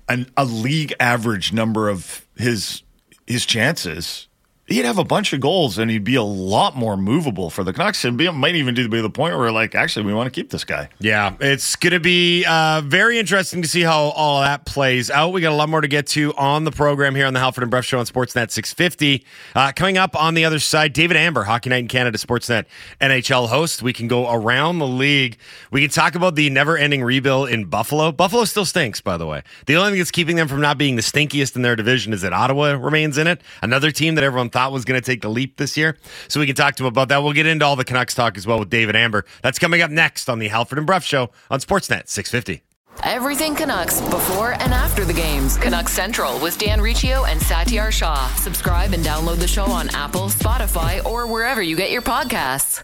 [0.10, 2.84] an, a league average number of his
[3.28, 4.28] his chances,
[4.70, 7.74] he'd have a bunch of goals and he'd be a lot more movable for the
[7.74, 10.32] Canucks and be, might even do be the point where like actually we want to
[10.32, 10.90] keep this guy.
[11.00, 15.34] Yeah, it's going to be uh, very interesting to see how all that plays out.
[15.34, 17.64] We got a lot more to get to on the program here on the Halford
[17.64, 19.26] and Bruff Show on Sportsnet 650.
[19.56, 22.66] Uh, coming up on the other side, David Amber, Hockey Night in Canada Sportsnet
[23.02, 23.82] NHL host.
[23.82, 25.38] We can go around the league.
[25.72, 28.12] We can talk about the never-ending rebuild in Buffalo.
[28.12, 29.44] Buffalo still stinks, by the way.
[29.66, 32.22] The only thing that's keeping them from not being the stinkiest in their division is
[32.22, 33.42] that Ottawa remains in it.
[33.62, 35.98] Another team that everyone thought was going to take the leap this year.
[36.28, 37.24] So we can talk to him about that.
[37.24, 39.26] We'll get into all the Canucks talk as well with David Amber.
[39.42, 42.62] That's coming up next on the Halford and Bruff Show on Sportsnet 650.
[43.04, 45.58] Everything Canucks before and after the games.
[45.58, 48.28] Canucks Central with Dan Riccio and Satiar Shah.
[48.36, 52.84] Subscribe and download the show on Apple, Spotify, or wherever you get your podcasts.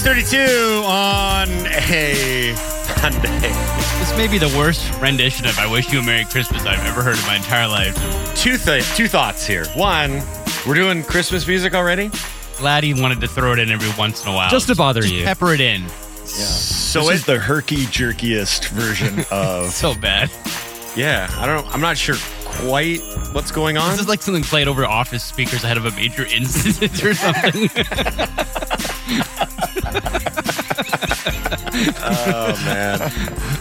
[0.00, 3.28] Six thirty-two on a Sunday.
[3.98, 7.02] This may be the worst rendition of "I Wish You a Merry Christmas" I've ever
[7.02, 7.94] heard in my entire life.
[8.34, 9.66] Two th- two thoughts here.
[9.74, 10.22] One,
[10.66, 12.10] we're doing Christmas music already.
[12.56, 15.04] Glad he wanted to throw it in every once in a while, Just to bother
[15.04, 15.22] you.
[15.24, 15.86] Pepper it in.
[16.24, 20.30] So this it, is the herky jerkiest version of So bad.
[20.96, 21.66] yeah, I don't.
[21.66, 21.70] know.
[21.72, 22.16] I'm not sure
[22.50, 23.00] quite
[23.32, 23.90] what's going on.
[23.92, 27.70] This is like something played over office speakers ahead of a major incident or something.
[32.02, 33.10] oh man.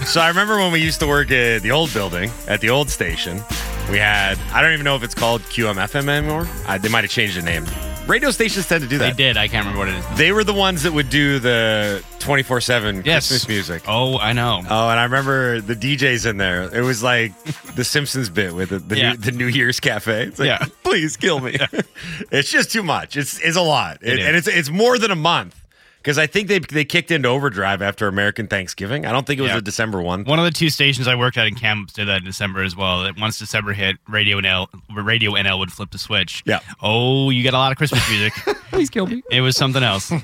[0.05, 2.89] So I remember when we used to work at the old building at the old
[2.89, 3.43] station.
[3.89, 6.47] We had I don't even know if it's called QMFM anymore.
[6.67, 7.65] I, they might have changed the name.
[8.09, 9.03] Radio stations tend to do that.
[9.17, 9.33] they that.
[9.35, 9.37] did.
[9.37, 10.17] I can't remember what it is.
[10.17, 13.27] They were the ones that would do the 24 7 Yes.
[13.27, 13.83] Christmas music.
[13.87, 14.61] Oh, I know.
[14.67, 16.63] Oh, and I remember the DJs in there.
[16.75, 17.31] It was like
[17.75, 19.11] the Simpsons bit with the, the, Yeah.
[19.11, 20.23] new, the New Year's cafe.
[20.23, 20.65] It's like, Yeah.
[20.83, 21.55] please kill me.
[22.31, 23.15] it's just too much.
[23.15, 24.25] It's it's a lot, It It- is.
[24.27, 25.58] and it's it's more than a month
[25.99, 29.05] because I think they they kicked into overdrive after American Thanksgiving.
[29.05, 29.57] I don't think it was Yeah.
[29.57, 30.23] a December one.
[30.25, 32.75] One of the two stations I worked at in Kamloops did that in December as
[32.75, 33.03] well.
[33.03, 36.41] That Once December hit, Radio NL, Radio NL would flip the switch.
[36.45, 36.59] Yeah.
[36.81, 38.33] Oh, you get a lot of Christmas music.
[38.71, 39.21] Please kill me.
[39.31, 40.11] it was something else.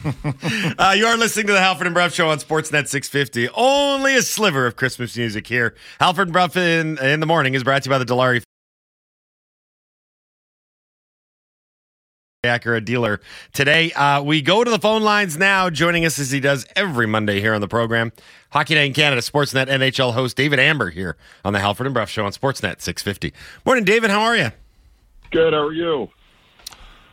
[0.77, 3.49] Uh, you are listening to the Halford and Bruff Show on Sportsnet 650.
[3.55, 5.75] Only a sliver of Christmas music here.
[5.99, 8.41] Halford and Bruff in, in the morning is brought to you by the Dilawri
[12.45, 13.21] Acura dealer.
[13.53, 15.69] Today, uh, we go to the phone lines now.
[15.69, 18.11] Joining us as he does every Monday here on the program,
[18.51, 22.09] Hockey Day in Canada Sportsnet NHL host David Amber here on the Halford and Bruff
[22.09, 23.33] Show on Sportsnet 650.
[23.65, 24.09] Morning, David.
[24.09, 24.51] How are you?
[25.31, 25.53] Good.
[25.53, 26.09] How are you?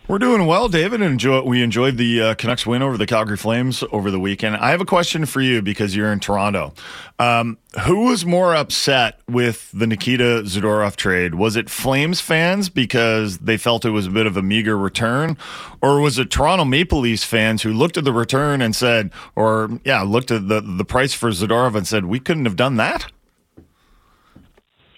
[0.08, 1.00] We're doing well, David.
[1.00, 4.56] Enjoy, we enjoyed the uh, Canucks win over the Calgary Flames over the weekend.
[4.56, 6.74] I have a question for you because you're in Toronto.
[7.20, 11.36] Um, who was more upset with the Nikita Zadorov trade?
[11.36, 15.38] Was it Flames fans because they felt it was a bit of a meager return,
[15.80, 19.80] or was it Toronto Maple Leafs fans who looked at the return and said, or
[19.84, 23.06] yeah, looked at the the price for Zadorov and said, we couldn't have done that?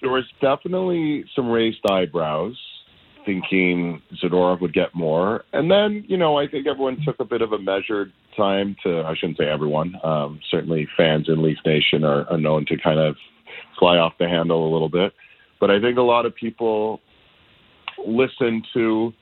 [0.00, 2.56] There was definitely some raised eyebrows,
[3.24, 7.42] thinking Zadorov would get more, and then you know I think everyone took a bit
[7.42, 9.02] of a measured time to.
[9.02, 9.94] I shouldn't say everyone.
[10.02, 13.16] Um, certainly, fans in Leaf Nation are, are known to kind of
[13.78, 15.12] fly off the handle a little bit,
[15.60, 17.00] but I think a lot of people
[18.06, 19.12] listen to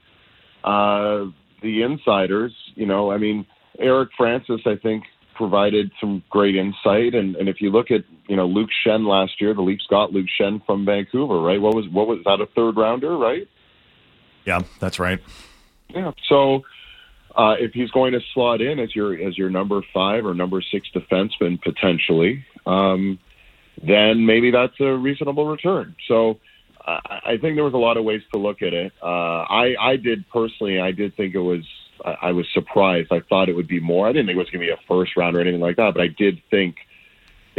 [0.65, 1.25] uh,
[1.63, 2.53] the insiders.
[2.75, 3.47] You know, I mean,
[3.79, 7.15] Eric Francis, I think provided some great insight.
[7.15, 10.13] And, and if you look at you know Luke Schenn last year, the Leafs got
[10.13, 11.61] Luke Schenn from Vancouver, right?
[11.61, 13.49] What was what was that a third rounder, right?
[14.45, 15.21] Yeah, that's right.
[15.89, 16.13] Yeah.
[16.29, 16.63] So
[17.37, 20.63] uh, if he's going to slot in as your as your number five or number
[20.63, 23.19] six defenseman potentially, um,
[23.87, 25.95] then maybe that's a reasonable return.
[26.09, 26.39] So
[26.85, 28.93] I, I think there was a lot of ways to look at it.
[29.03, 31.65] Uh, I I did personally, I did think it was.
[32.05, 33.13] I I was surprised.
[33.13, 34.09] I thought it would be more.
[34.09, 35.95] I didn't think it was going to be a first round or anything like that,
[35.95, 36.77] but I did think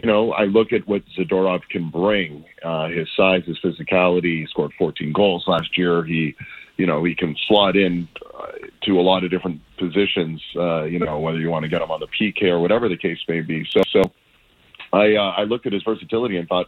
[0.01, 2.45] you know, I look at what Zadorov can bring.
[2.63, 4.39] Uh, his size, his physicality.
[4.41, 6.03] He scored 14 goals last year.
[6.03, 6.35] He,
[6.83, 8.47] you know, he can slot in uh,
[8.81, 10.43] to a lot of different positions.
[10.53, 12.97] Uh, you know, whether you want to get him on the PK or whatever the
[12.97, 13.65] case may be.
[13.69, 14.11] So, so
[14.91, 16.67] I uh, I looked at his versatility and thought,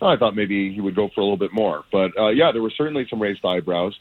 [0.00, 1.82] oh, I thought maybe he would go for a little bit more.
[1.90, 3.98] But uh, yeah, there were certainly some raised eyebrows.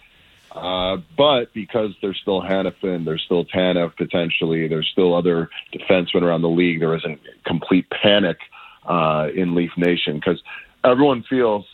[0.51, 6.43] Uh, but because there's still Hanifin, there's still Tanev potentially, there's still other defensemen around
[6.43, 6.79] the league.
[6.79, 8.37] There isn't complete panic
[8.85, 10.43] uh, in Leaf Nation because
[10.83, 11.65] everyone feels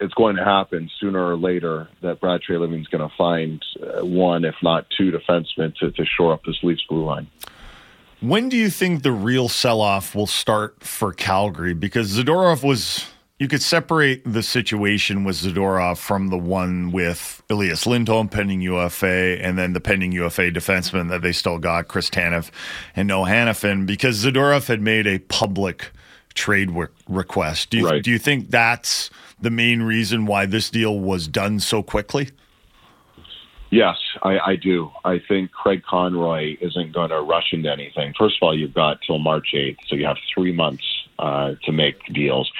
[0.00, 4.44] it's going to happen sooner or later that Brad Treliving's going to find uh, one,
[4.44, 7.26] if not two, defensemen to, to shore up this Leafs blue line.
[8.20, 11.74] When do you think the real sell off will start for Calgary?
[11.74, 13.10] Because Zadorov was
[13.42, 19.42] you could separate the situation with Zadorov from the one with Elias Lindholm pending UFA
[19.42, 22.52] and then the pending UFA defenseman that they still got, Chris Tanev
[22.94, 25.90] and Noah Hanifin, because Zadorov had made a public
[26.34, 27.70] trade re- request.
[27.70, 28.02] Do you, Right.
[28.02, 29.10] do you think that's
[29.42, 32.30] the main reason why this deal was done so quickly?
[33.70, 34.90] Yes, I, I do.
[35.02, 38.12] I think Craig Conroy isn't going to rush into anything.
[38.18, 40.84] First of all, you've got till March 8th, so you have three months
[41.18, 42.52] uh, to make deals.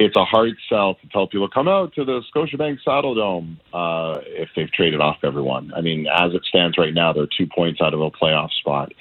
[0.00, 4.48] It's a hard sell to tell people come out to the Scotiabank Saddledome uh, if
[4.56, 5.72] they've traded off everyone.
[5.76, 8.92] I mean, as it stands right now, they're two points out of a playoff spot.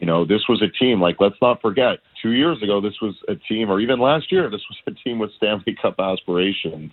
[0.00, 3.14] You know, this was a team, like, let's not forget, two years ago, this was
[3.28, 6.90] a team, or even last year, this was a team with Stanley Cup aspirations,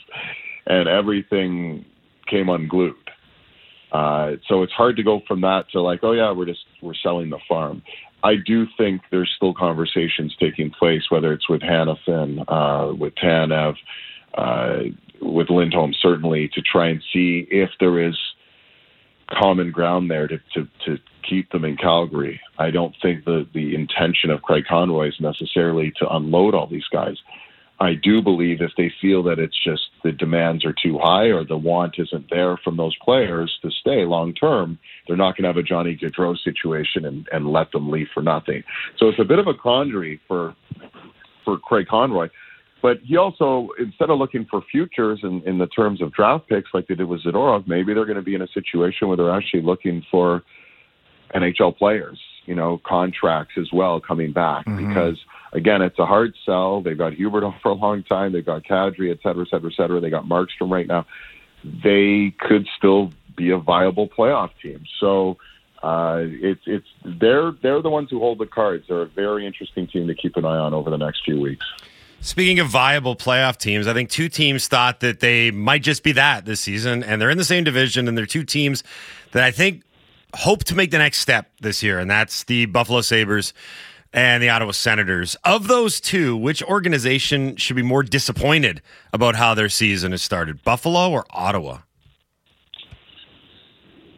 [0.68, 1.86] and everything
[2.30, 2.96] came unglued.
[3.94, 6.94] Uh, so it's hard to go from that to like, oh yeah, we're just we're
[6.94, 7.82] selling the farm.
[8.24, 13.76] I do think there's still conversations taking place, whether it's with Hanifin, uh, with Tanev,
[14.38, 14.80] uh,
[15.22, 18.18] with Lindholm, certainly, to try and see if there is
[19.30, 22.40] common ground there to, to, to keep them in Calgary.
[22.58, 26.88] I don't think the, the intention of Craig Conroy is necessarily to unload all these
[26.92, 27.18] guys.
[27.80, 31.44] I do believe if they feel that it's just the demands are too high or
[31.44, 35.50] the want isn't there from those players to stay long term, they're not going to
[35.50, 38.64] have a Johnny Gaudreau situation and, and let them leave for nothing.
[39.00, 40.56] So it's a bit of a quandary for
[41.44, 42.30] for Craig Conroy.
[42.84, 46.70] But he also, instead of looking for futures in, in the terms of draft picks
[46.74, 49.36] like they did with Zadorov, maybe they're going to be in a situation where they're
[49.36, 50.44] actually looking for
[51.34, 55.18] NHL players, you know, contracts as well coming back because
[55.54, 56.82] again, it's a hard sell.
[56.82, 58.32] They've got Huberdeau for a long time.
[58.32, 60.00] They've got Kadri, et cetera, et cetera, et cetera.
[60.00, 61.06] They got Markstrom right now.
[61.64, 64.84] They could still be a viable playoff team.
[65.00, 65.38] So
[65.84, 68.86] uh, it's it's they're they're the ones who hold the cards.
[68.88, 71.66] They're a very interesting team to keep an eye on over the next few weeks.
[72.24, 76.12] Speaking of viable playoff teams, I think two teams thought that they might just be
[76.12, 78.84] that this season, and they're in the same division, and they're two teams
[79.32, 79.82] that I think
[80.34, 83.54] hope to make the next step this year, and that's the Buffalo Sabres
[84.14, 85.36] and the Ottawa Senators.
[85.44, 88.82] Of those two, which organization should be more disappointed
[89.14, 91.80] about how their season has started, Buffalo or Ottawa?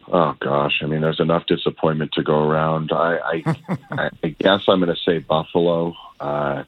[0.08, 2.92] Oh gosh, I mean, there's enough disappointment to go around.
[2.92, 3.56] I I,
[4.22, 5.94] I, guess I'm going to say Buffalo.
[6.20, 6.64] Uh,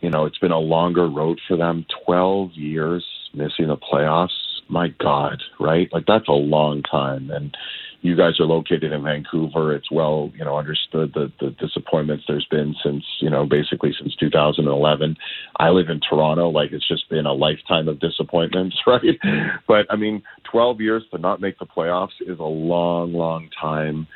[0.00, 1.86] you know, it's been a longer road for them.
[2.04, 4.30] Twelve years missing the playoffs.
[4.68, 5.90] My God, right?
[5.92, 7.30] Like that's a long time.
[7.30, 7.56] And
[8.00, 9.74] you guys are located in Vancouver.
[9.74, 14.14] It's well, you know, understood the the disappointments there's been since you know basically since
[14.16, 15.16] 2011.
[15.58, 16.48] I live in Toronto.
[16.48, 19.18] Like it's just been a lifetime of disappointments, right?
[19.66, 24.06] But I mean, 12 years to not make the playoffs is a long, long time.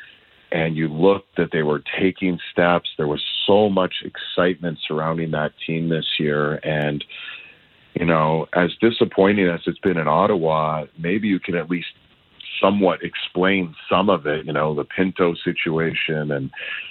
[0.53, 2.91] And you look that they were taking steps.
[2.99, 7.03] There was so much excitement surrounding that team this year, and
[7.95, 11.89] you know, as disappointing as it's been in Ottawa, maybe you can at least
[12.63, 14.47] somewhat explain some of it.
[14.47, 16.51] You know, the Pinto situation, and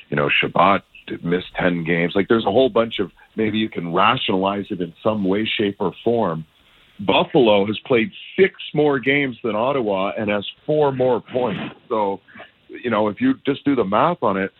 [0.10, 0.82] you know, Chabot
[1.24, 2.14] missed ten games.
[2.16, 5.78] Like, there's a whole bunch of maybe you can rationalize it in some way, shape,
[5.80, 6.46] or form.
[7.00, 11.76] Buffalo has played six more games than Ottawa and has four more points.
[11.90, 12.20] So,
[12.70, 14.52] you know, if you just do the math on it,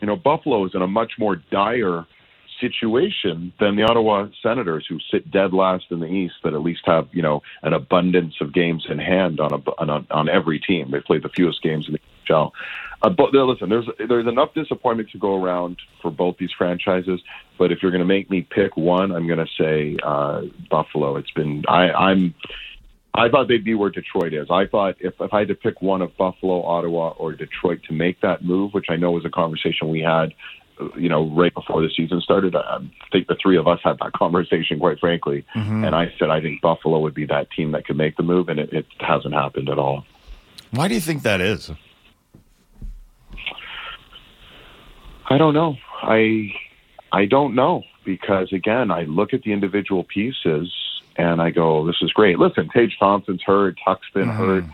[0.00, 2.06] you know, Buffalo is in a much more dire
[2.60, 6.82] situation than the Ottawa Senators, who sit dead last in the East, but at least
[6.84, 10.90] have you know an abundance of games in hand on a, on, on every team.
[10.90, 12.52] They played the fewest games in the NHL.
[13.02, 17.20] Uh, but listen, there's there's enough disappointment to go around for both these franchises.
[17.58, 21.16] But if you're going to make me pick one, I'm going to say uh, Buffalo.
[21.16, 22.34] It's been I, I'm.
[23.14, 24.48] I thought they'd be where Detroit is.
[24.50, 27.94] I thought if, if I had to pick one of Buffalo, Ottawa, or Detroit to
[27.94, 30.34] make that move, which I know was a conversation we had
[30.96, 32.54] you know, right before the season started.
[32.54, 32.78] I
[33.12, 35.44] think the three of us had that conversation, quite frankly.
[35.54, 35.86] Mhm.
[35.86, 38.48] And I said I think Buffalo would be that team that could make the move,
[38.48, 40.04] and it, it hasn't happened at all.
[40.72, 41.70] Why do you think that is?
[45.28, 45.76] I don't know.
[46.02, 46.52] I
[47.12, 47.82] I don't know.
[48.04, 50.72] because again, I look at the individual pieces
[51.16, 54.64] and I go, "This is great." Listen, Tage Thompson's hurt, Tuch's been hurt.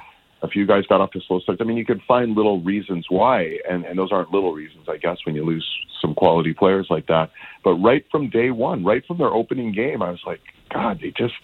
[0.42, 1.60] A few guys got off to slow starts.
[1.60, 4.96] I mean, you could find little reasons why, and, and those aren't little reasons, I
[4.96, 5.68] guess, when you lose
[6.00, 7.30] some quality players like that.
[7.62, 10.40] But right from day one, right from their opening game, I was like,
[10.72, 11.34] God, they just,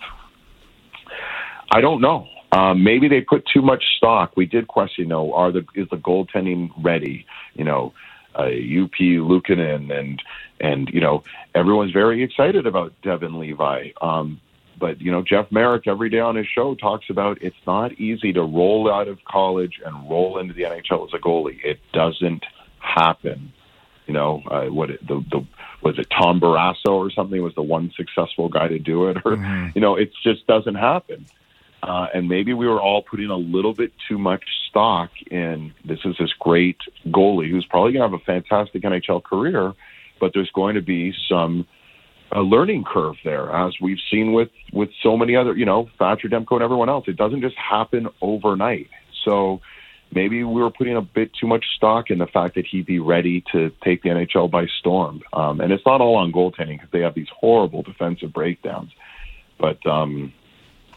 [1.70, 2.26] I don't know.
[2.50, 4.32] Um, maybe they put too much stock.
[4.36, 7.26] We did question, you know, are the is the goaltending ready?
[7.54, 7.92] You know,
[8.34, 10.22] uh, UP Luukkonen and
[10.60, 11.24] and you know
[11.54, 13.90] everyone's very excited about Devon Levi.
[14.00, 14.40] Um,
[14.78, 18.32] but you know Jeff Marek every day on his show talks about it's not easy
[18.32, 21.58] to roll out of college and roll into the NHL as a goalie.
[21.64, 22.44] It doesn't
[22.78, 23.52] happen.
[24.06, 24.90] You know uh, what?
[24.90, 25.46] It, the the
[25.82, 29.36] was it Tom Barrasso or something was the one successful guy to do it, or
[29.74, 31.26] you know it just doesn't happen.
[31.82, 36.00] Uh, and maybe we were all putting a little bit too much stock in this
[36.04, 39.74] is this great goalie who's probably going to have a fantastic NHL career,
[40.20, 41.66] but there's going to be some
[42.32, 46.28] a learning curve there, as we've seen with with so many other, you know, Thatcher
[46.28, 47.06] Demko and everyone else.
[47.08, 48.88] It doesn't just happen overnight.
[49.24, 49.60] So
[50.12, 52.98] maybe we were putting a bit too much stock in the fact that he'd be
[52.98, 55.22] ready to take the NHL by storm.
[55.32, 58.90] Um, and it's not all on goaltending because they have these horrible defensive breakdowns,
[59.58, 60.32] but um,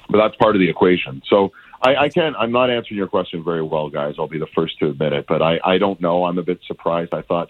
[0.10, 1.22] but that's part of the equation.
[1.28, 1.52] So.
[1.84, 2.36] I, I can't.
[2.38, 4.14] I'm not answering your question very well, guys.
[4.20, 6.26] I'll be the first to admit it, but I, I don't know.
[6.26, 7.12] I'm a bit surprised.
[7.12, 7.50] I thought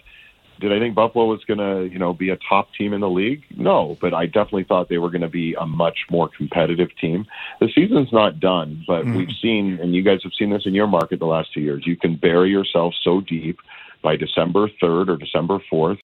[0.62, 3.10] did I think Buffalo was going to, you know, be a top team in the
[3.10, 3.42] league?
[3.56, 7.26] No, but I definitely thought they were going to be a much more competitive team.
[7.58, 9.16] The season's not done, but Mm.
[9.16, 11.84] we've seen, and you guys have seen this in your market the last two years.
[11.84, 13.58] You can bury yourself so deep
[14.02, 15.98] by December 3rd or December 4th.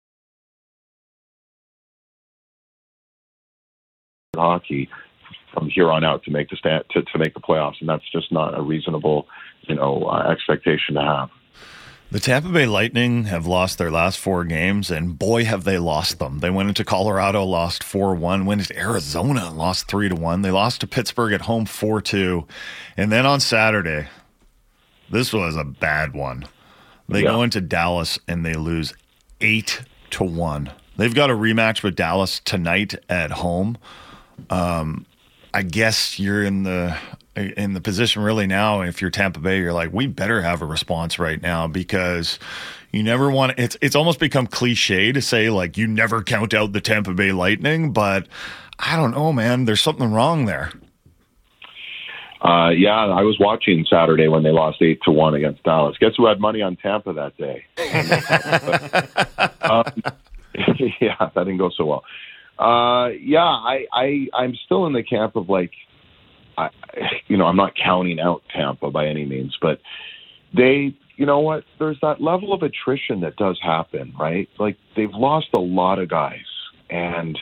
[4.37, 4.89] Hockey
[5.53, 8.09] from here on out to make the stand, to, to make the playoffs, and that's
[8.11, 9.27] just not a reasonable,
[9.63, 11.29] you know, uh, expectation to have.
[12.11, 16.19] The Tampa Bay Lightning have lost their last four games, and boy, have they lost
[16.19, 16.39] them.
[16.39, 20.41] They went into Colorado, lost 4 1, went into Arizona, lost 3 to 1.
[20.41, 22.47] They lost to Pittsburgh at home 4 2.
[22.95, 24.07] And then on Saturday,
[25.09, 26.45] this was a bad one.
[27.09, 27.31] They Yeah.
[27.31, 28.93] go into Dallas and they lose
[29.41, 29.81] 8
[30.11, 30.71] to 1.
[30.97, 33.77] They've got a rematch with Dallas tonight at home.
[34.49, 35.05] Um,
[35.53, 36.95] I guess you're in the
[37.35, 38.81] in the position really now.
[38.81, 42.39] If you're Tampa Bay, you're like, we better have a response right now because
[42.91, 43.57] you never want.
[43.57, 47.31] It's it's almost become cliche to say like you never count out the Tampa Bay
[47.31, 48.27] Lightning, but
[48.79, 49.65] I don't know, man.
[49.65, 50.71] There's something wrong there.
[52.41, 55.97] Uh, yeah, I was watching Saturday when they lost eight to one against Dallas.
[55.99, 57.65] Guess who had money on Tampa that day?
[59.61, 59.83] um,
[61.01, 62.03] yeah, that didn't go so well.
[62.59, 65.71] Uh, yeah, I, I, I'm still in the camp of like,
[66.57, 66.69] I,
[67.27, 69.79] you know, I'm not counting out Tampa by any means, but
[70.55, 71.63] they, you know what?
[71.79, 74.49] There's that level of attrition that does happen, right?
[74.59, 76.45] Like they've lost a lot of guys,
[76.89, 77.37] and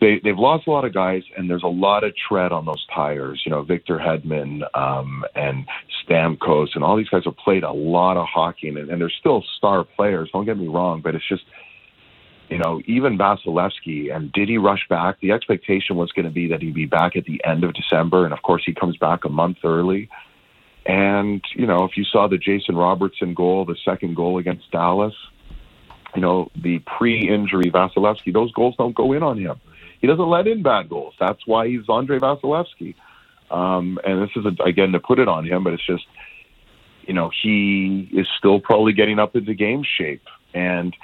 [0.00, 2.84] they they've lost a lot of guys, and there's a lot of tread on those
[2.94, 3.42] tires.
[3.44, 5.66] You know, Victor Hedman um, and
[6.02, 9.44] Stamkos, and all these guys have played a lot of hockey, and, and they're still
[9.58, 10.30] star players.
[10.32, 11.42] Don't get me wrong, but it's just
[12.50, 15.20] you know, even Vasilevskiy, and did he rush back?
[15.20, 18.24] The expectation was going to be that he'd be back at the end of December,
[18.24, 20.10] and of course, he comes back a month early.
[20.84, 25.14] And, you know, if you saw the Jason Robertson goal, the second goal against Dallas,
[26.16, 29.60] you know, the pre injury Vasilevskiy, those goals don't go in on him.
[30.00, 31.14] He doesn't let in bad goals.
[31.20, 32.96] That's why he's Andrei Vasilevskiy.
[33.50, 36.06] Um, and this isn't, again, to put it on him, but it's just,
[37.02, 40.26] you know, he is still probably getting up into game shape.
[40.52, 40.96] And,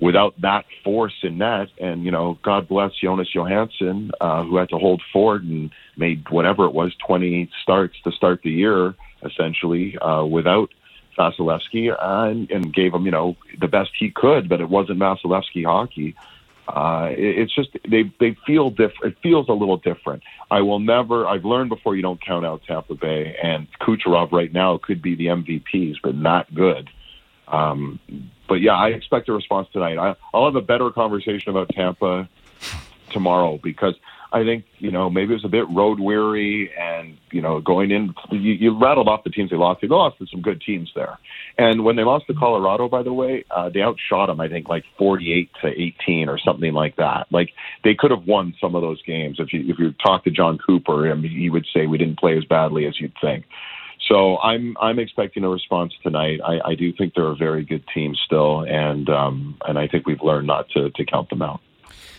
[0.00, 4.68] without that force in net, and you know, God bless Jonas Johansson, uh, who had
[4.70, 9.96] to hold Ford and made whatever it was, twenty starts to start the year, essentially,
[9.98, 10.70] uh, without
[11.18, 15.64] Vasilevskiy, and, and gave him, you know, the best he could, but it wasn't Vasilevskiy
[15.64, 16.14] hockey.
[16.66, 19.14] Uh, it, it's just they they feel different.
[19.14, 20.22] It feels a little different.
[20.50, 21.26] I will never.
[21.26, 25.14] I've learned before you don't count out Tampa Bay and Kucherov right now could be
[25.14, 26.88] the MVPs, but not good.
[27.48, 28.00] Um,
[28.48, 29.98] but yeah, I expect a response tonight.
[29.98, 32.28] I, I'll have a better conversation about Tampa
[33.10, 33.94] tomorrow because
[34.34, 37.92] I think you know maybe it was a bit road weary, and you know going
[37.92, 39.80] in, you, you rattled off the teams they lost.
[39.80, 41.18] They lost to some good teams there,
[41.56, 44.40] and when they lost to Colorado, by the way, uh, they outshot them.
[44.40, 47.28] I think like forty-eight to eighteen or something like that.
[47.30, 47.50] Like
[47.84, 50.58] they could have won some of those games if you if you talk to Jon
[50.58, 53.44] Cooper, I mean, he would say we didn't play as badly as you'd think.
[54.08, 56.40] So I'm I'm expecting a response tonight.
[56.44, 60.06] I, I do think they're a very good team still, and um, and I think
[60.06, 61.60] we've learned not to to count them out.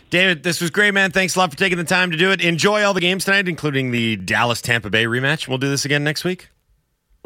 [0.10, 1.12] David, this was great, man.
[1.12, 2.42] Thanks a lot for taking the time to do it.
[2.42, 5.48] Enjoy all the games tonight, including the Dallas Tampa Bay rematch.
[5.48, 6.50] We'll do this again next week.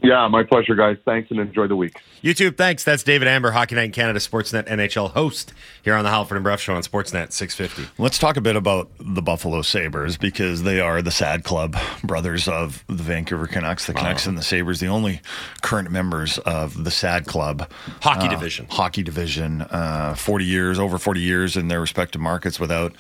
[0.04, 0.98] Yeah, my pleasure, guys.
[1.04, 2.02] Thanks and enjoy the week.
[2.24, 2.84] YouTube, thanks.
[2.84, 6.44] That's David Amber, Hockey Night in Canada, Sportsnet NHL host here on the Halford and
[6.44, 7.92] Brough Show on Sportsnet 650.
[8.02, 12.48] Let's talk a bit about the Buffalo Sabres because they are the sad club brothers
[12.48, 13.88] of the Vancouver Canucks.
[13.88, 15.22] The Canucks and the Sabres, the only
[15.62, 17.70] current members of the sad club
[18.02, 18.68] Hockey uh, division.
[18.70, 19.62] Hockey division.
[19.64, 22.94] Uh, 40 years, over 40 years in their respective markets without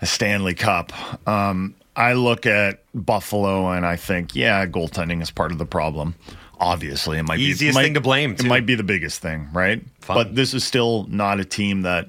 [0.00, 0.92] a Stanley Cup.
[1.26, 6.14] Um, I look at Buffalo and I think, yeah, goaltending is part of the problem.
[6.62, 9.48] Obviously, it might Easiest be might- thing to blame, It might be the biggest thing,
[9.52, 9.82] right?
[10.00, 10.14] Fine.
[10.16, 12.08] But this is still not a team that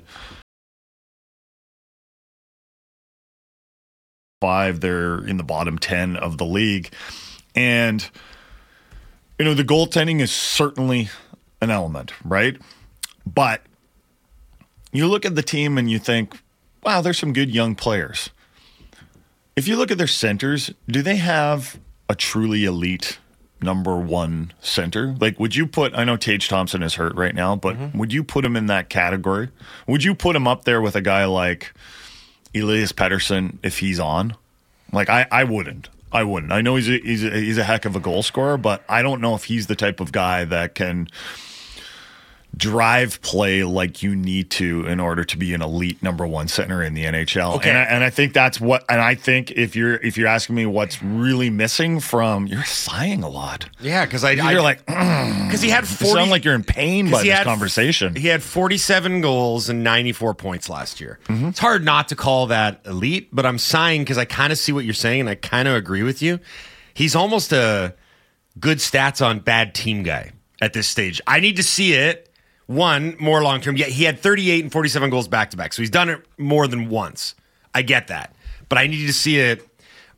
[4.42, 4.80] five.
[4.80, 6.94] They're in the bottom 10 of the league.
[7.56, 8.08] And,
[9.40, 11.10] you know, the goaltending is certainly
[11.60, 12.56] an element, right?
[13.26, 13.62] But
[14.92, 16.40] you look at the team and you think,
[16.84, 18.30] wow, there's some good young players.
[19.56, 23.18] If you look at their centers, do they have a truly elite
[23.64, 25.16] number one center?
[25.20, 27.98] Like, would you put, I know Tage Thompson is hurt right now, but mm-hmm.
[27.98, 29.50] would you put him in that category?
[29.88, 31.74] Would you put him up there with a guy like
[32.54, 34.36] Elias Pettersson if he's on?
[34.92, 35.90] Like, I, I wouldn't.
[36.12, 36.52] I wouldn't.
[36.52, 39.02] I know he's a, he's a, he's a heck of a goal scorer, but I
[39.02, 41.08] don't know if he's the type of guy that can
[42.56, 46.84] drive play like you need to in order to be an elite number one center
[46.84, 47.56] in the NHL.
[47.56, 47.70] Okay.
[47.70, 50.56] And I, and I think that's what and I think if you're if you're asking
[50.56, 53.70] me what's really missing from you're sighing a lot.
[53.80, 57.10] Yeah, because I, You're I like because he had you sound like you're in pain
[57.10, 58.16] by this had- conversation.
[58.16, 61.20] He had 47 goals and 94 points last year.
[61.26, 61.48] Mm-hmm.
[61.48, 64.72] It's hard not to call that elite, but I'm sighing because I kind of see
[64.72, 66.40] what you're saying and I kind of agree with you.
[66.94, 67.96] He's almost a
[68.60, 70.32] good stats on bad team guy
[70.62, 71.20] at this stage.
[71.26, 72.30] I need to see it.
[72.68, 73.76] One more long term.
[73.76, 76.68] Yet he had 38 and 47 goals back to back, so he's done it more
[76.68, 77.36] than once.
[77.74, 78.36] I get that,
[78.70, 79.68] but I need to see it.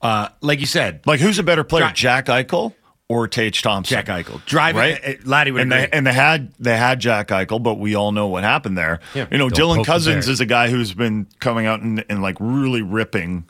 [0.01, 2.73] Uh, like you said, Like who's a better player, Dri- Jack Eichel
[3.09, 3.95] or Tage Thompson?
[3.95, 4.43] Jack Eichel.
[4.45, 5.03] Driving, right?
[5.03, 5.85] uh, uh, Laddie would and agree.
[5.85, 8.99] they, and they had they had Jack Eichel, but we all know what happened there.
[9.15, 9.25] Yeah.
[9.31, 12.35] You know, Don't Dylan Cozens is a guy who's been coming out and, and like
[12.39, 13.45] really ripping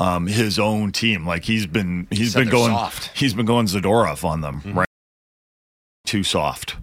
[0.00, 1.24] um, his own team.
[1.26, 3.02] Like he's been he's Said been going soft.
[3.10, 3.18] Mm-hmm.
[3.18, 4.88] he's been going Zadorov on them, right?
[6.04, 6.76] Too soft,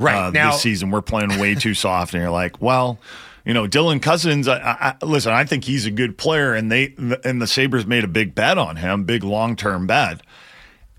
[0.00, 2.98] Right uh, now, this season we're playing way too soft, and you're like, well.
[3.42, 4.48] You know, Dylan Cozens.
[4.48, 4.58] I,
[5.00, 6.94] I, listen, I think he's a good player, and they
[7.24, 10.20] and the Sabres made a big bet on him, big long term bet.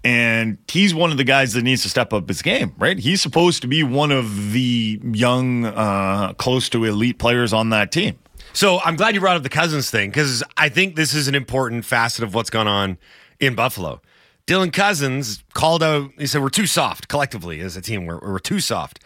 [0.03, 2.97] And he's one of the guys that needs to step up his game, right?
[2.97, 7.91] He's supposed to be one of the young, uh, close to elite players on that
[7.91, 8.17] team.
[8.53, 11.35] So I'm glad you brought up the Cozens thing because I think this is an
[11.35, 12.97] important facet of what's gone on
[13.39, 14.01] in Buffalo.
[14.47, 18.05] Dylan Cozens called out, he said, We're too soft collectively as a team.
[18.05, 18.99] We're, we're too soft.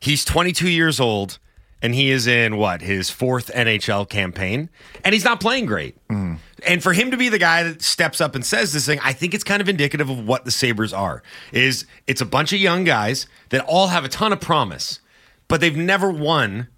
[0.00, 1.38] He's 22 years old
[1.84, 4.70] and he is in what, his fourth NHL campaign,
[5.04, 5.94] and he's not playing great.
[6.08, 6.38] Mm.
[6.66, 9.12] And for him to be the guy that steps up and says this thing, I
[9.12, 11.22] think it's kind of indicative of what the Sabres are.
[11.52, 15.00] Is it's a bunch of young guys that all have a ton of promise,
[15.46, 16.68] but they've never won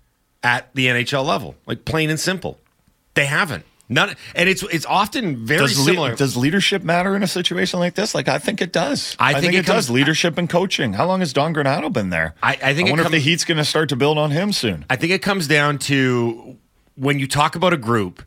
[0.42, 1.54] at the NHL level.
[1.66, 2.58] Like plain and simple.
[3.14, 3.64] They haven't.
[3.88, 6.14] None and it's it's often very does, le- similar.
[6.16, 8.14] does leadership matter in a situation like this?
[8.14, 9.14] Like, I think it does.
[9.20, 9.90] I think it, it comes- does.
[9.90, 10.94] Leadership and coaching.
[10.94, 12.34] How long has Don Granato been there?
[12.42, 14.52] I- I think it wonder if the Heat's going to start to build on him
[14.52, 14.84] soon.
[14.90, 16.56] I think it comes down to
[16.96, 18.22] when you talk about a group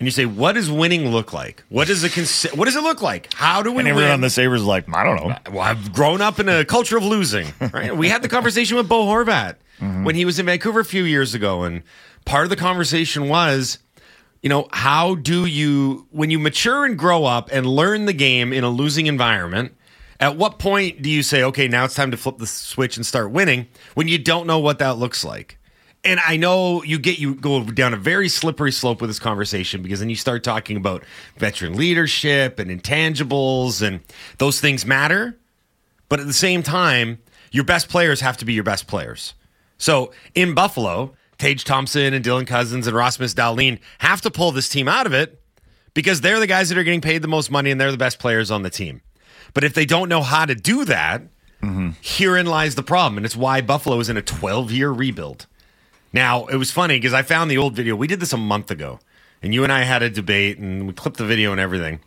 [0.00, 1.62] and you say, "What does winning look like?
[1.68, 3.32] What does it consi- What does it look like?
[3.34, 5.36] How do we And everyone win?" on the Sabres like, I don't know.
[5.52, 7.52] Well, I've grown up in a culture of losing.
[7.60, 7.96] Right?
[7.96, 10.02] we had the conversation with Bo Horvat mm-hmm.
[10.02, 11.82] when he was in Vancouver a few years ago, and
[12.24, 13.78] part of the conversation was,
[14.44, 18.52] you know, how do you, when you mature and grow up and learn the game
[18.52, 19.74] in a losing environment,
[20.20, 23.06] at what point do you say, okay, now it's time to flip the switch and
[23.06, 25.56] start winning when you don't know what that looks like?
[26.04, 29.80] And I know you get you go down a very slippery slope with this conversation
[29.80, 31.04] because then you start talking about
[31.38, 34.00] veteran leadership and intangibles and
[34.36, 35.38] those things matter.
[36.10, 37.16] But at the same time,
[37.50, 39.32] your best players have to be your best players.
[39.78, 44.68] So in Buffalo, Tage Thompson and Dylan Cozens and Rasmus Dahlin have to pull this
[44.68, 45.40] team out of it
[45.94, 48.18] because they're the guys that are getting paid the most money and they're the best
[48.18, 49.00] players on the team.
[49.52, 51.22] But if they don't know how to do that,
[51.62, 51.90] mm-hmm.
[52.00, 53.16] herein lies the problem.
[53.16, 55.46] And it's why Buffalo is in a 12 year rebuild.
[56.12, 57.96] Now, it was funny because I found the old video.
[57.96, 59.00] We did this a month ago,
[59.42, 61.98] and you and I had a debate, and we clipped the video and everything.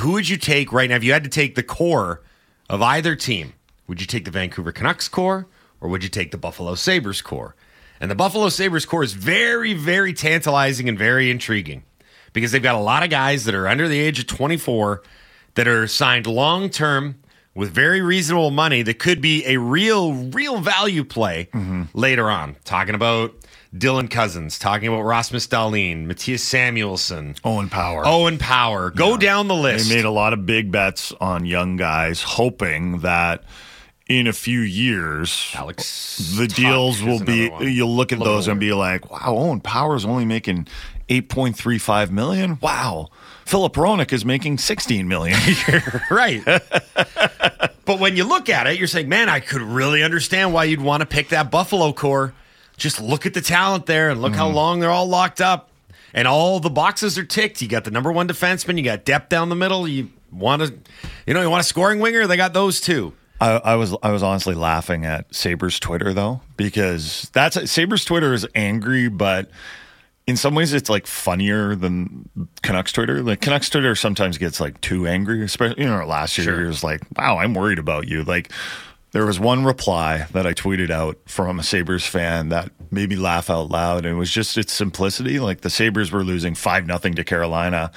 [0.00, 0.96] Who would you take right now?
[0.96, 2.22] If you had to take the core
[2.68, 3.54] of either team,
[3.86, 5.46] would you take the Vancouver Canucks core
[5.80, 7.54] or would you take the Buffalo Sabres core?
[8.00, 11.84] And the Buffalo Sabres core is very, very tantalizing and very intriguing
[12.32, 15.02] because they've got a lot of guys that are under the age of 24
[15.54, 17.16] that are signed long term
[17.54, 21.84] with very reasonable money that could be a real, real value play mm-hmm.
[21.94, 22.56] later on.
[22.64, 23.34] Talking about
[23.74, 28.06] Dylan Cozens, talking about Rasmus Dahlin, Mattias Samuelsson, Owen Power.
[28.06, 28.90] Owen Power.
[28.90, 29.88] Go down the list.
[29.88, 33.44] They made a lot of big bets on young guys, hoping that
[34.08, 37.48] in a few years, Alex, the Tuch deals will be.
[37.48, 37.68] one.
[37.68, 40.68] You'll look at those and be like, "Wow, Owen Power's only making
[41.08, 42.58] eight point three five million.
[42.60, 43.08] Wow,
[43.44, 46.02] Filip Hronek is making sixteen million a year.
[46.10, 46.42] right.
[46.44, 50.80] but when you look at it, you're saying, man, I could really understand why you'd
[50.80, 52.32] want to pick that Buffalo core.
[52.76, 54.56] Just look at the talent there and look how mm-hmm.
[54.56, 55.70] long they're all locked up.
[56.12, 57.60] And all the boxes are ticked.
[57.60, 59.88] You got the number one defenseman, you got depth down the middle.
[59.88, 60.74] You want to,
[61.26, 62.26] you know, you want a scoring winger?
[62.26, 63.12] They got those too.
[63.40, 68.32] I, I was I was honestly laughing at Sabre's Twitter though because that's Sabre's Twitter
[68.32, 69.50] is angry, but
[70.26, 72.28] in some ways it's like funnier than
[72.62, 73.22] Canucks Twitter.
[73.22, 75.42] Like Canucks Twitter sometimes gets like too angry.
[75.42, 78.24] Especially you know last year it was like, wow, I'm worried about you.
[78.24, 78.50] Like
[79.16, 83.16] there was one reply that I tweeted out from a Sabres fan that made me
[83.16, 84.04] laugh out loud.
[84.04, 85.38] And it was just its simplicity.
[85.40, 87.90] Like the Sabres were losing 5 nothing to Carolina.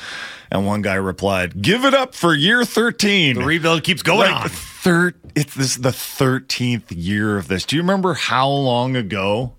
[0.50, 3.36] And one guy replied, Give it up for year 13.
[3.36, 4.50] The rebuild keeps going Like, on.
[4.50, 7.66] Thir- it's this the 13th year of this.
[7.66, 9.52] Do you remember how long ago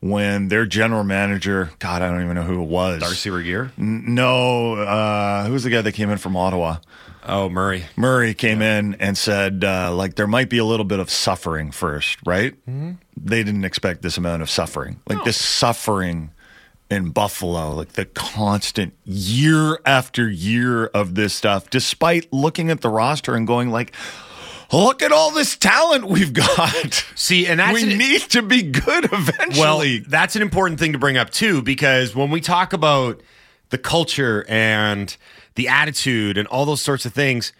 [0.00, 3.00] when their general manager, God, I don't even know who it was.
[3.02, 3.70] Darcy Regier?
[3.78, 6.78] N- No, uh, who was the guy that came in from Ottawa?
[7.24, 7.84] Oh, Murray.
[7.96, 11.70] Murray came in and said, uh, like, there might be a little bit of suffering
[11.70, 12.54] first, right?
[12.68, 12.92] Mm-hmm.
[13.16, 15.00] They didn't expect this amount of suffering.
[15.08, 16.32] Like, this suffering
[16.90, 22.90] in Buffalo, like the constant year after year of this stuff, despite looking at the
[22.90, 23.94] roster and going, like,
[24.72, 27.06] look at all this talent we've got.
[27.14, 30.00] See, and that's we an- need to be good eventually.
[30.00, 33.22] Well, that's an important thing to bring up too, because when we talk about
[33.72, 35.16] the culture and
[35.56, 37.52] the attitude and all those sorts of things,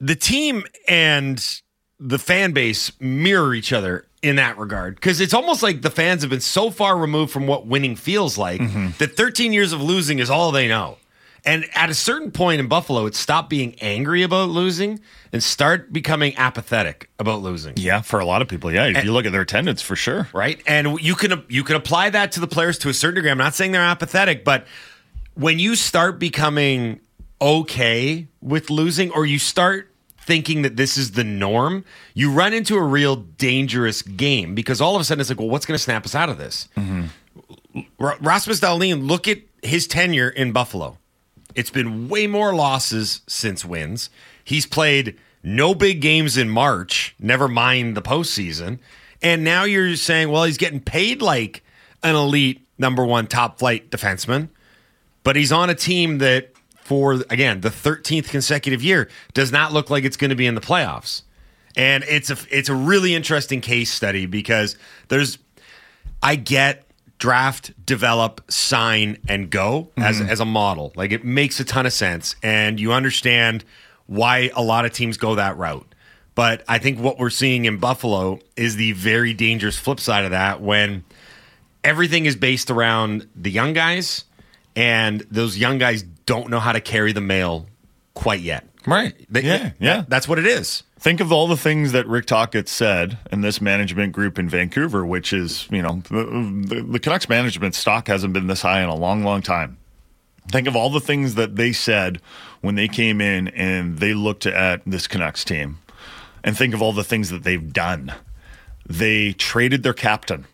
[0.00, 1.60] the team and
[2.00, 4.94] the fan base mirror each other in that regard.
[4.94, 8.38] Because it's almost like the fans have been so far removed from what winning feels
[8.38, 8.90] like mm-hmm.
[8.98, 10.96] that 13 years of losing is all they know.
[11.44, 15.00] And at a certain point in Buffalo, it stopped being angry about losing
[15.32, 17.76] and start becoming apathetic about losing.
[17.76, 18.86] yeah, for a lot of people, yeah.
[18.86, 20.28] If you look at their attendance, for sure.
[20.32, 20.62] right?
[20.68, 23.30] And you can you can apply that to the players to a certain degree.
[23.32, 24.68] I'm not saying they're apathetic, but
[25.34, 27.00] when you start becoming
[27.40, 32.76] okay with losing, or you start thinking that this is the norm, you run into
[32.76, 35.82] a real dangerous game because all of a sudden it's like, well, what's going to
[35.82, 36.68] snap us out of this?
[36.76, 37.80] Mm-hmm.
[37.98, 40.98] R- Rasmus Dahlin, look at his tenure in Buffalo.
[41.54, 44.10] It's been way more losses since wins.
[44.44, 48.78] He's played no big games in March, never mind the postseason.
[49.20, 51.64] And now you're saying, well, he's getting paid like
[52.02, 54.48] an elite number one top flight defenseman,
[55.24, 56.52] but he's on a team that,
[56.82, 60.54] for again, the 13th consecutive year, does not look like it's going to be in
[60.54, 61.22] the playoffs.
[61.76, 64.76] And it's a it's a really interesting case study because
[65.08, 65.38] there's
[66.22, 66.84] I get
[67.18, 70.28] draft, develop, sign, and go as Mhm.
[70.28, 70.92] as a model.
[70.96, 73.64] Like it makes a ton of sense, and you understand
[74.06, 75.86] why a lot of teams go that route.
[76.34, 80.30] But I think what we're seeing in Buffalo is the very dangerous flip side of
[80.32, 81.04] that when
[81.84, 84.24] everything is based around the young guys,
[84.76, 87.66] and those young guys don't know how to carry the mail
[88.14, 88.66] quite yet.
[88.86, 89.14] Right.
[89.30, 90.04] They- yeah, yeah.
[90.08, 90.82] That's what it is.
[90.98, 95.04] Think of all the things that Rick Tocchet said in this management group in Vancouver,
[95.04, 96.24] which is, you know, the,
[96.74, 99.78] the, the Canucks management stock hasn't been this high in a long, long time.
[100.48, 102.20] Think of all the things that they said
[102.60, 105.78] when they came in and they looked at this Canucks team.
[106.44, 108.12] And think of all the things that they've done.
[108.88, 110.44] They traded their captain.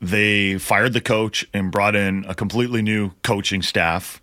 [0.00, 4.20] They fired the coach and brought in a completely new coaching staff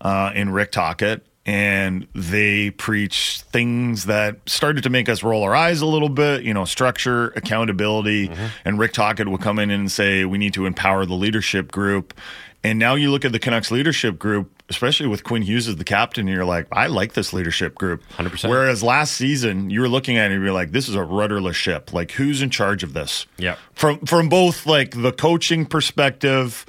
[0.00, 1.24] uh, in Rick Tocchet.
[1.44, 6.44] And they preached things that started to make us roll our eyes a little bit,
[6.44, 8.30] you know, structure, accountability.
[8.64, 12.14] And Rick Tocchet would come in and say, we need to empower the leadership group.
[12.62, 15.84] And now you look at the Canucks leadership group, especially with Quinn Hughes as the
[15.84, 18.02] captain, you're like, I like this leadership group.
[18.16, 18.48] 100%.
[18.48, 21.56] Whereas last season, you were looking at it and you're like, this is a rudderless
[21.56, 21.92] ship.
[21.92, 23.26] Like, who's in charge of this?
[23.36, 23.56] Yeah.
[23.74, 26.64] From from both like the coaching perspective,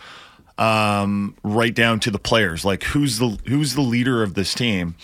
[0.58, 2.66] um, right down to the players.
[2.66, 4.96] Like, who's the who's the leader of this team?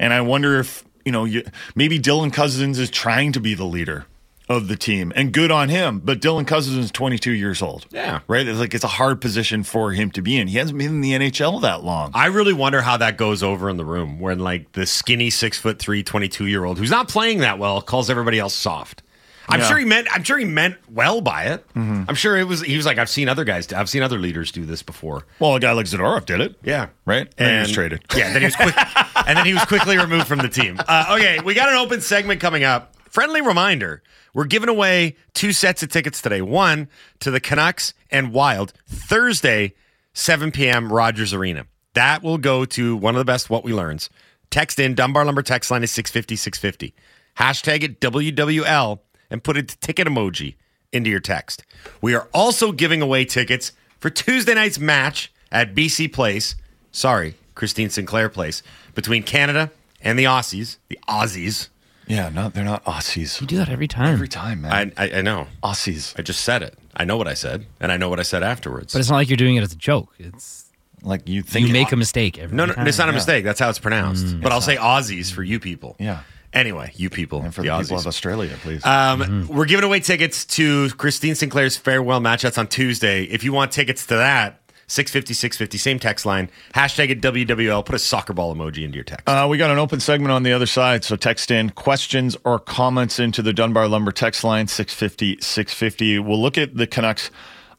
[0.00, 1.42] And I wonder if you know, you,
[1.74, 4.04] maybe Dylan Cozens is trying to be the leader
[4.48, 6.00] of the team, and good on him.
[6.02, 7.86] But Dylan Cozens is 22 years old.
[7.90, 8.20] Yeah.
[8.28, 8.46] right.
[8.46, 10.48] It's like it's a hard position for him to be in.
[10.48, 12.10] He hasn't been in the NHL that long.
[12.14, 15.58] I really wonder how that goes over in the room when like the skinny six
[15.58, 19.02] foot three, 22 year old who's not playing that well calls everybody else soft.
[19.50, 19.66] I'm Yeah.
[19.68, 21.64] sure he meant I'm sure he meant well by it.
[21.74, 24.52] I'm sure it was he was like, I've seen other guys I've seen other leaders
[24.52, 25.24] do this before.
[25.40, 26.56] Well, a guy like Zadorov did it.
[26.62, 26.88] Yeah.
[27.06, 27.32] Right?
[27.38, 28.02] And, he was traded.
[28.14, 28.74] Yeah, then he was quick
[29.26, 30.78] and then he was quickly removed from the team.
[30.86, 32.94] Uh, okay, we got an open segment coming up.
[33.18, 34.00] Friendly reminder.
[34.32, 36.40] We're giving away two sets of tickets today.
[36.40, 36.88] One
[37.18, 39.74] to the Canucks and Wild Thursday,
[40.12, 40.92] 7 p.m.
[40.92, 41.66] Rogers Arena.
[41.94, 44.08] That will go to one of the best what we learns.
[44.52, 46.94] Text in Dunbar Lumber text line is 650 650.
[47.38, 49.00] hashtag it WWL,
[49.30, 50.54] and put a ticket emoji
[50.92, 51.64] into your text.
[52.00, 56.54] We are also giving away tickets for Tuesday night's match at BC Place.
[56.92, 58.62] Sorry, Christine Sinclair Place
[58.94, 60.76] between Canada and the Aussies.
[60.86, 61.68] The Aussies.
[62.08, 63.40] Yeah, no, they're not Aussies.
[63.40, 64.12] You do that every time.
[64.12, 64.92] Every time, man.
[64.96, 65.46] I, I, I know.
[65.62, 66.18] Aussies.
[66.18, 66.74] I just said it.
[66.96, 68.92] I know what I said, and I know what I said afterwards.
[68.92, 70.14] But it's not like you're doing it as a joke.
[70.18, 70.64] It's
[71.02, 72.56] like you think you make a mistake every time.
[72.56, 72.86] no, no, time.
[72.88, 73.16] it's not a Yeah.
[73.16, 73.44] mistake.
[73.44, 74.40] That's how it's pronounced.
[74.40, 75.96] but I'll say Aussies for you people.
[76.00, 76.22] Yeah.
[76.54, 77.42] Anyway, you people.
[77.42, 78.84] And for the, people of Australia, please.
[78.86, 82.40] Um, We're giving away tickets to Christine Sinclair's farewell match.
[82.42, 83.24] That's on Tuesday.
[83.24, 84.58] If you want tickets to that,
[84.88, 86.50] 650, 650, same text line.
[86.74, 87.84] Hashtag it WWL.
[87.84, 89.28] Put a soccer ball emoji into your text.
[89.28, 92.58] Uh, we got an open segment on the other side, so text in questions or
[92.58, 96.18] comments into the Dunbar Lumber text line 650 650.
[96.18, 97.30] We'll look at the Canucks'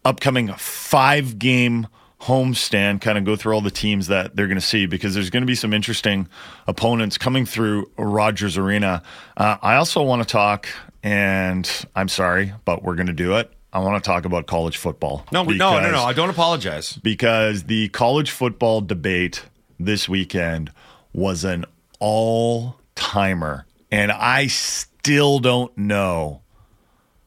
[0.06, 1.88] upcoming five game
[2.22, 5.30] homestand, kind of go through all the teams that they're going to see because there's
[5.30, 6.28] going to be some interesting
[6.68, 9.02] opponents coming through Rogers Arena.
[9.38, 10.68] Uh, I also want to talk,
[11.02, 13.52] and I'm sorry, but we're going to do it.
[13.72, 15.26] I want to talk about college football.
[15.32, 16.04] no, no, no, no.
[16.04, 16.98] I don't apologize.
[17.04, 19.46] because the college football debate
[19.80, 20.72] this weekend
[21.14, 21.66] was an
[22.00, 23.66] all timer.
[23.92, 26.42] And I still don't know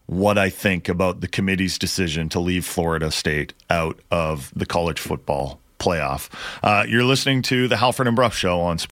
[0.07, 5.01] what I think about the committee's decision to leave Florida State out of the college
[5.01, 6.29] football playoff.
[6.63, 8.79] Uh, you're listening to the Halford and Brough Show on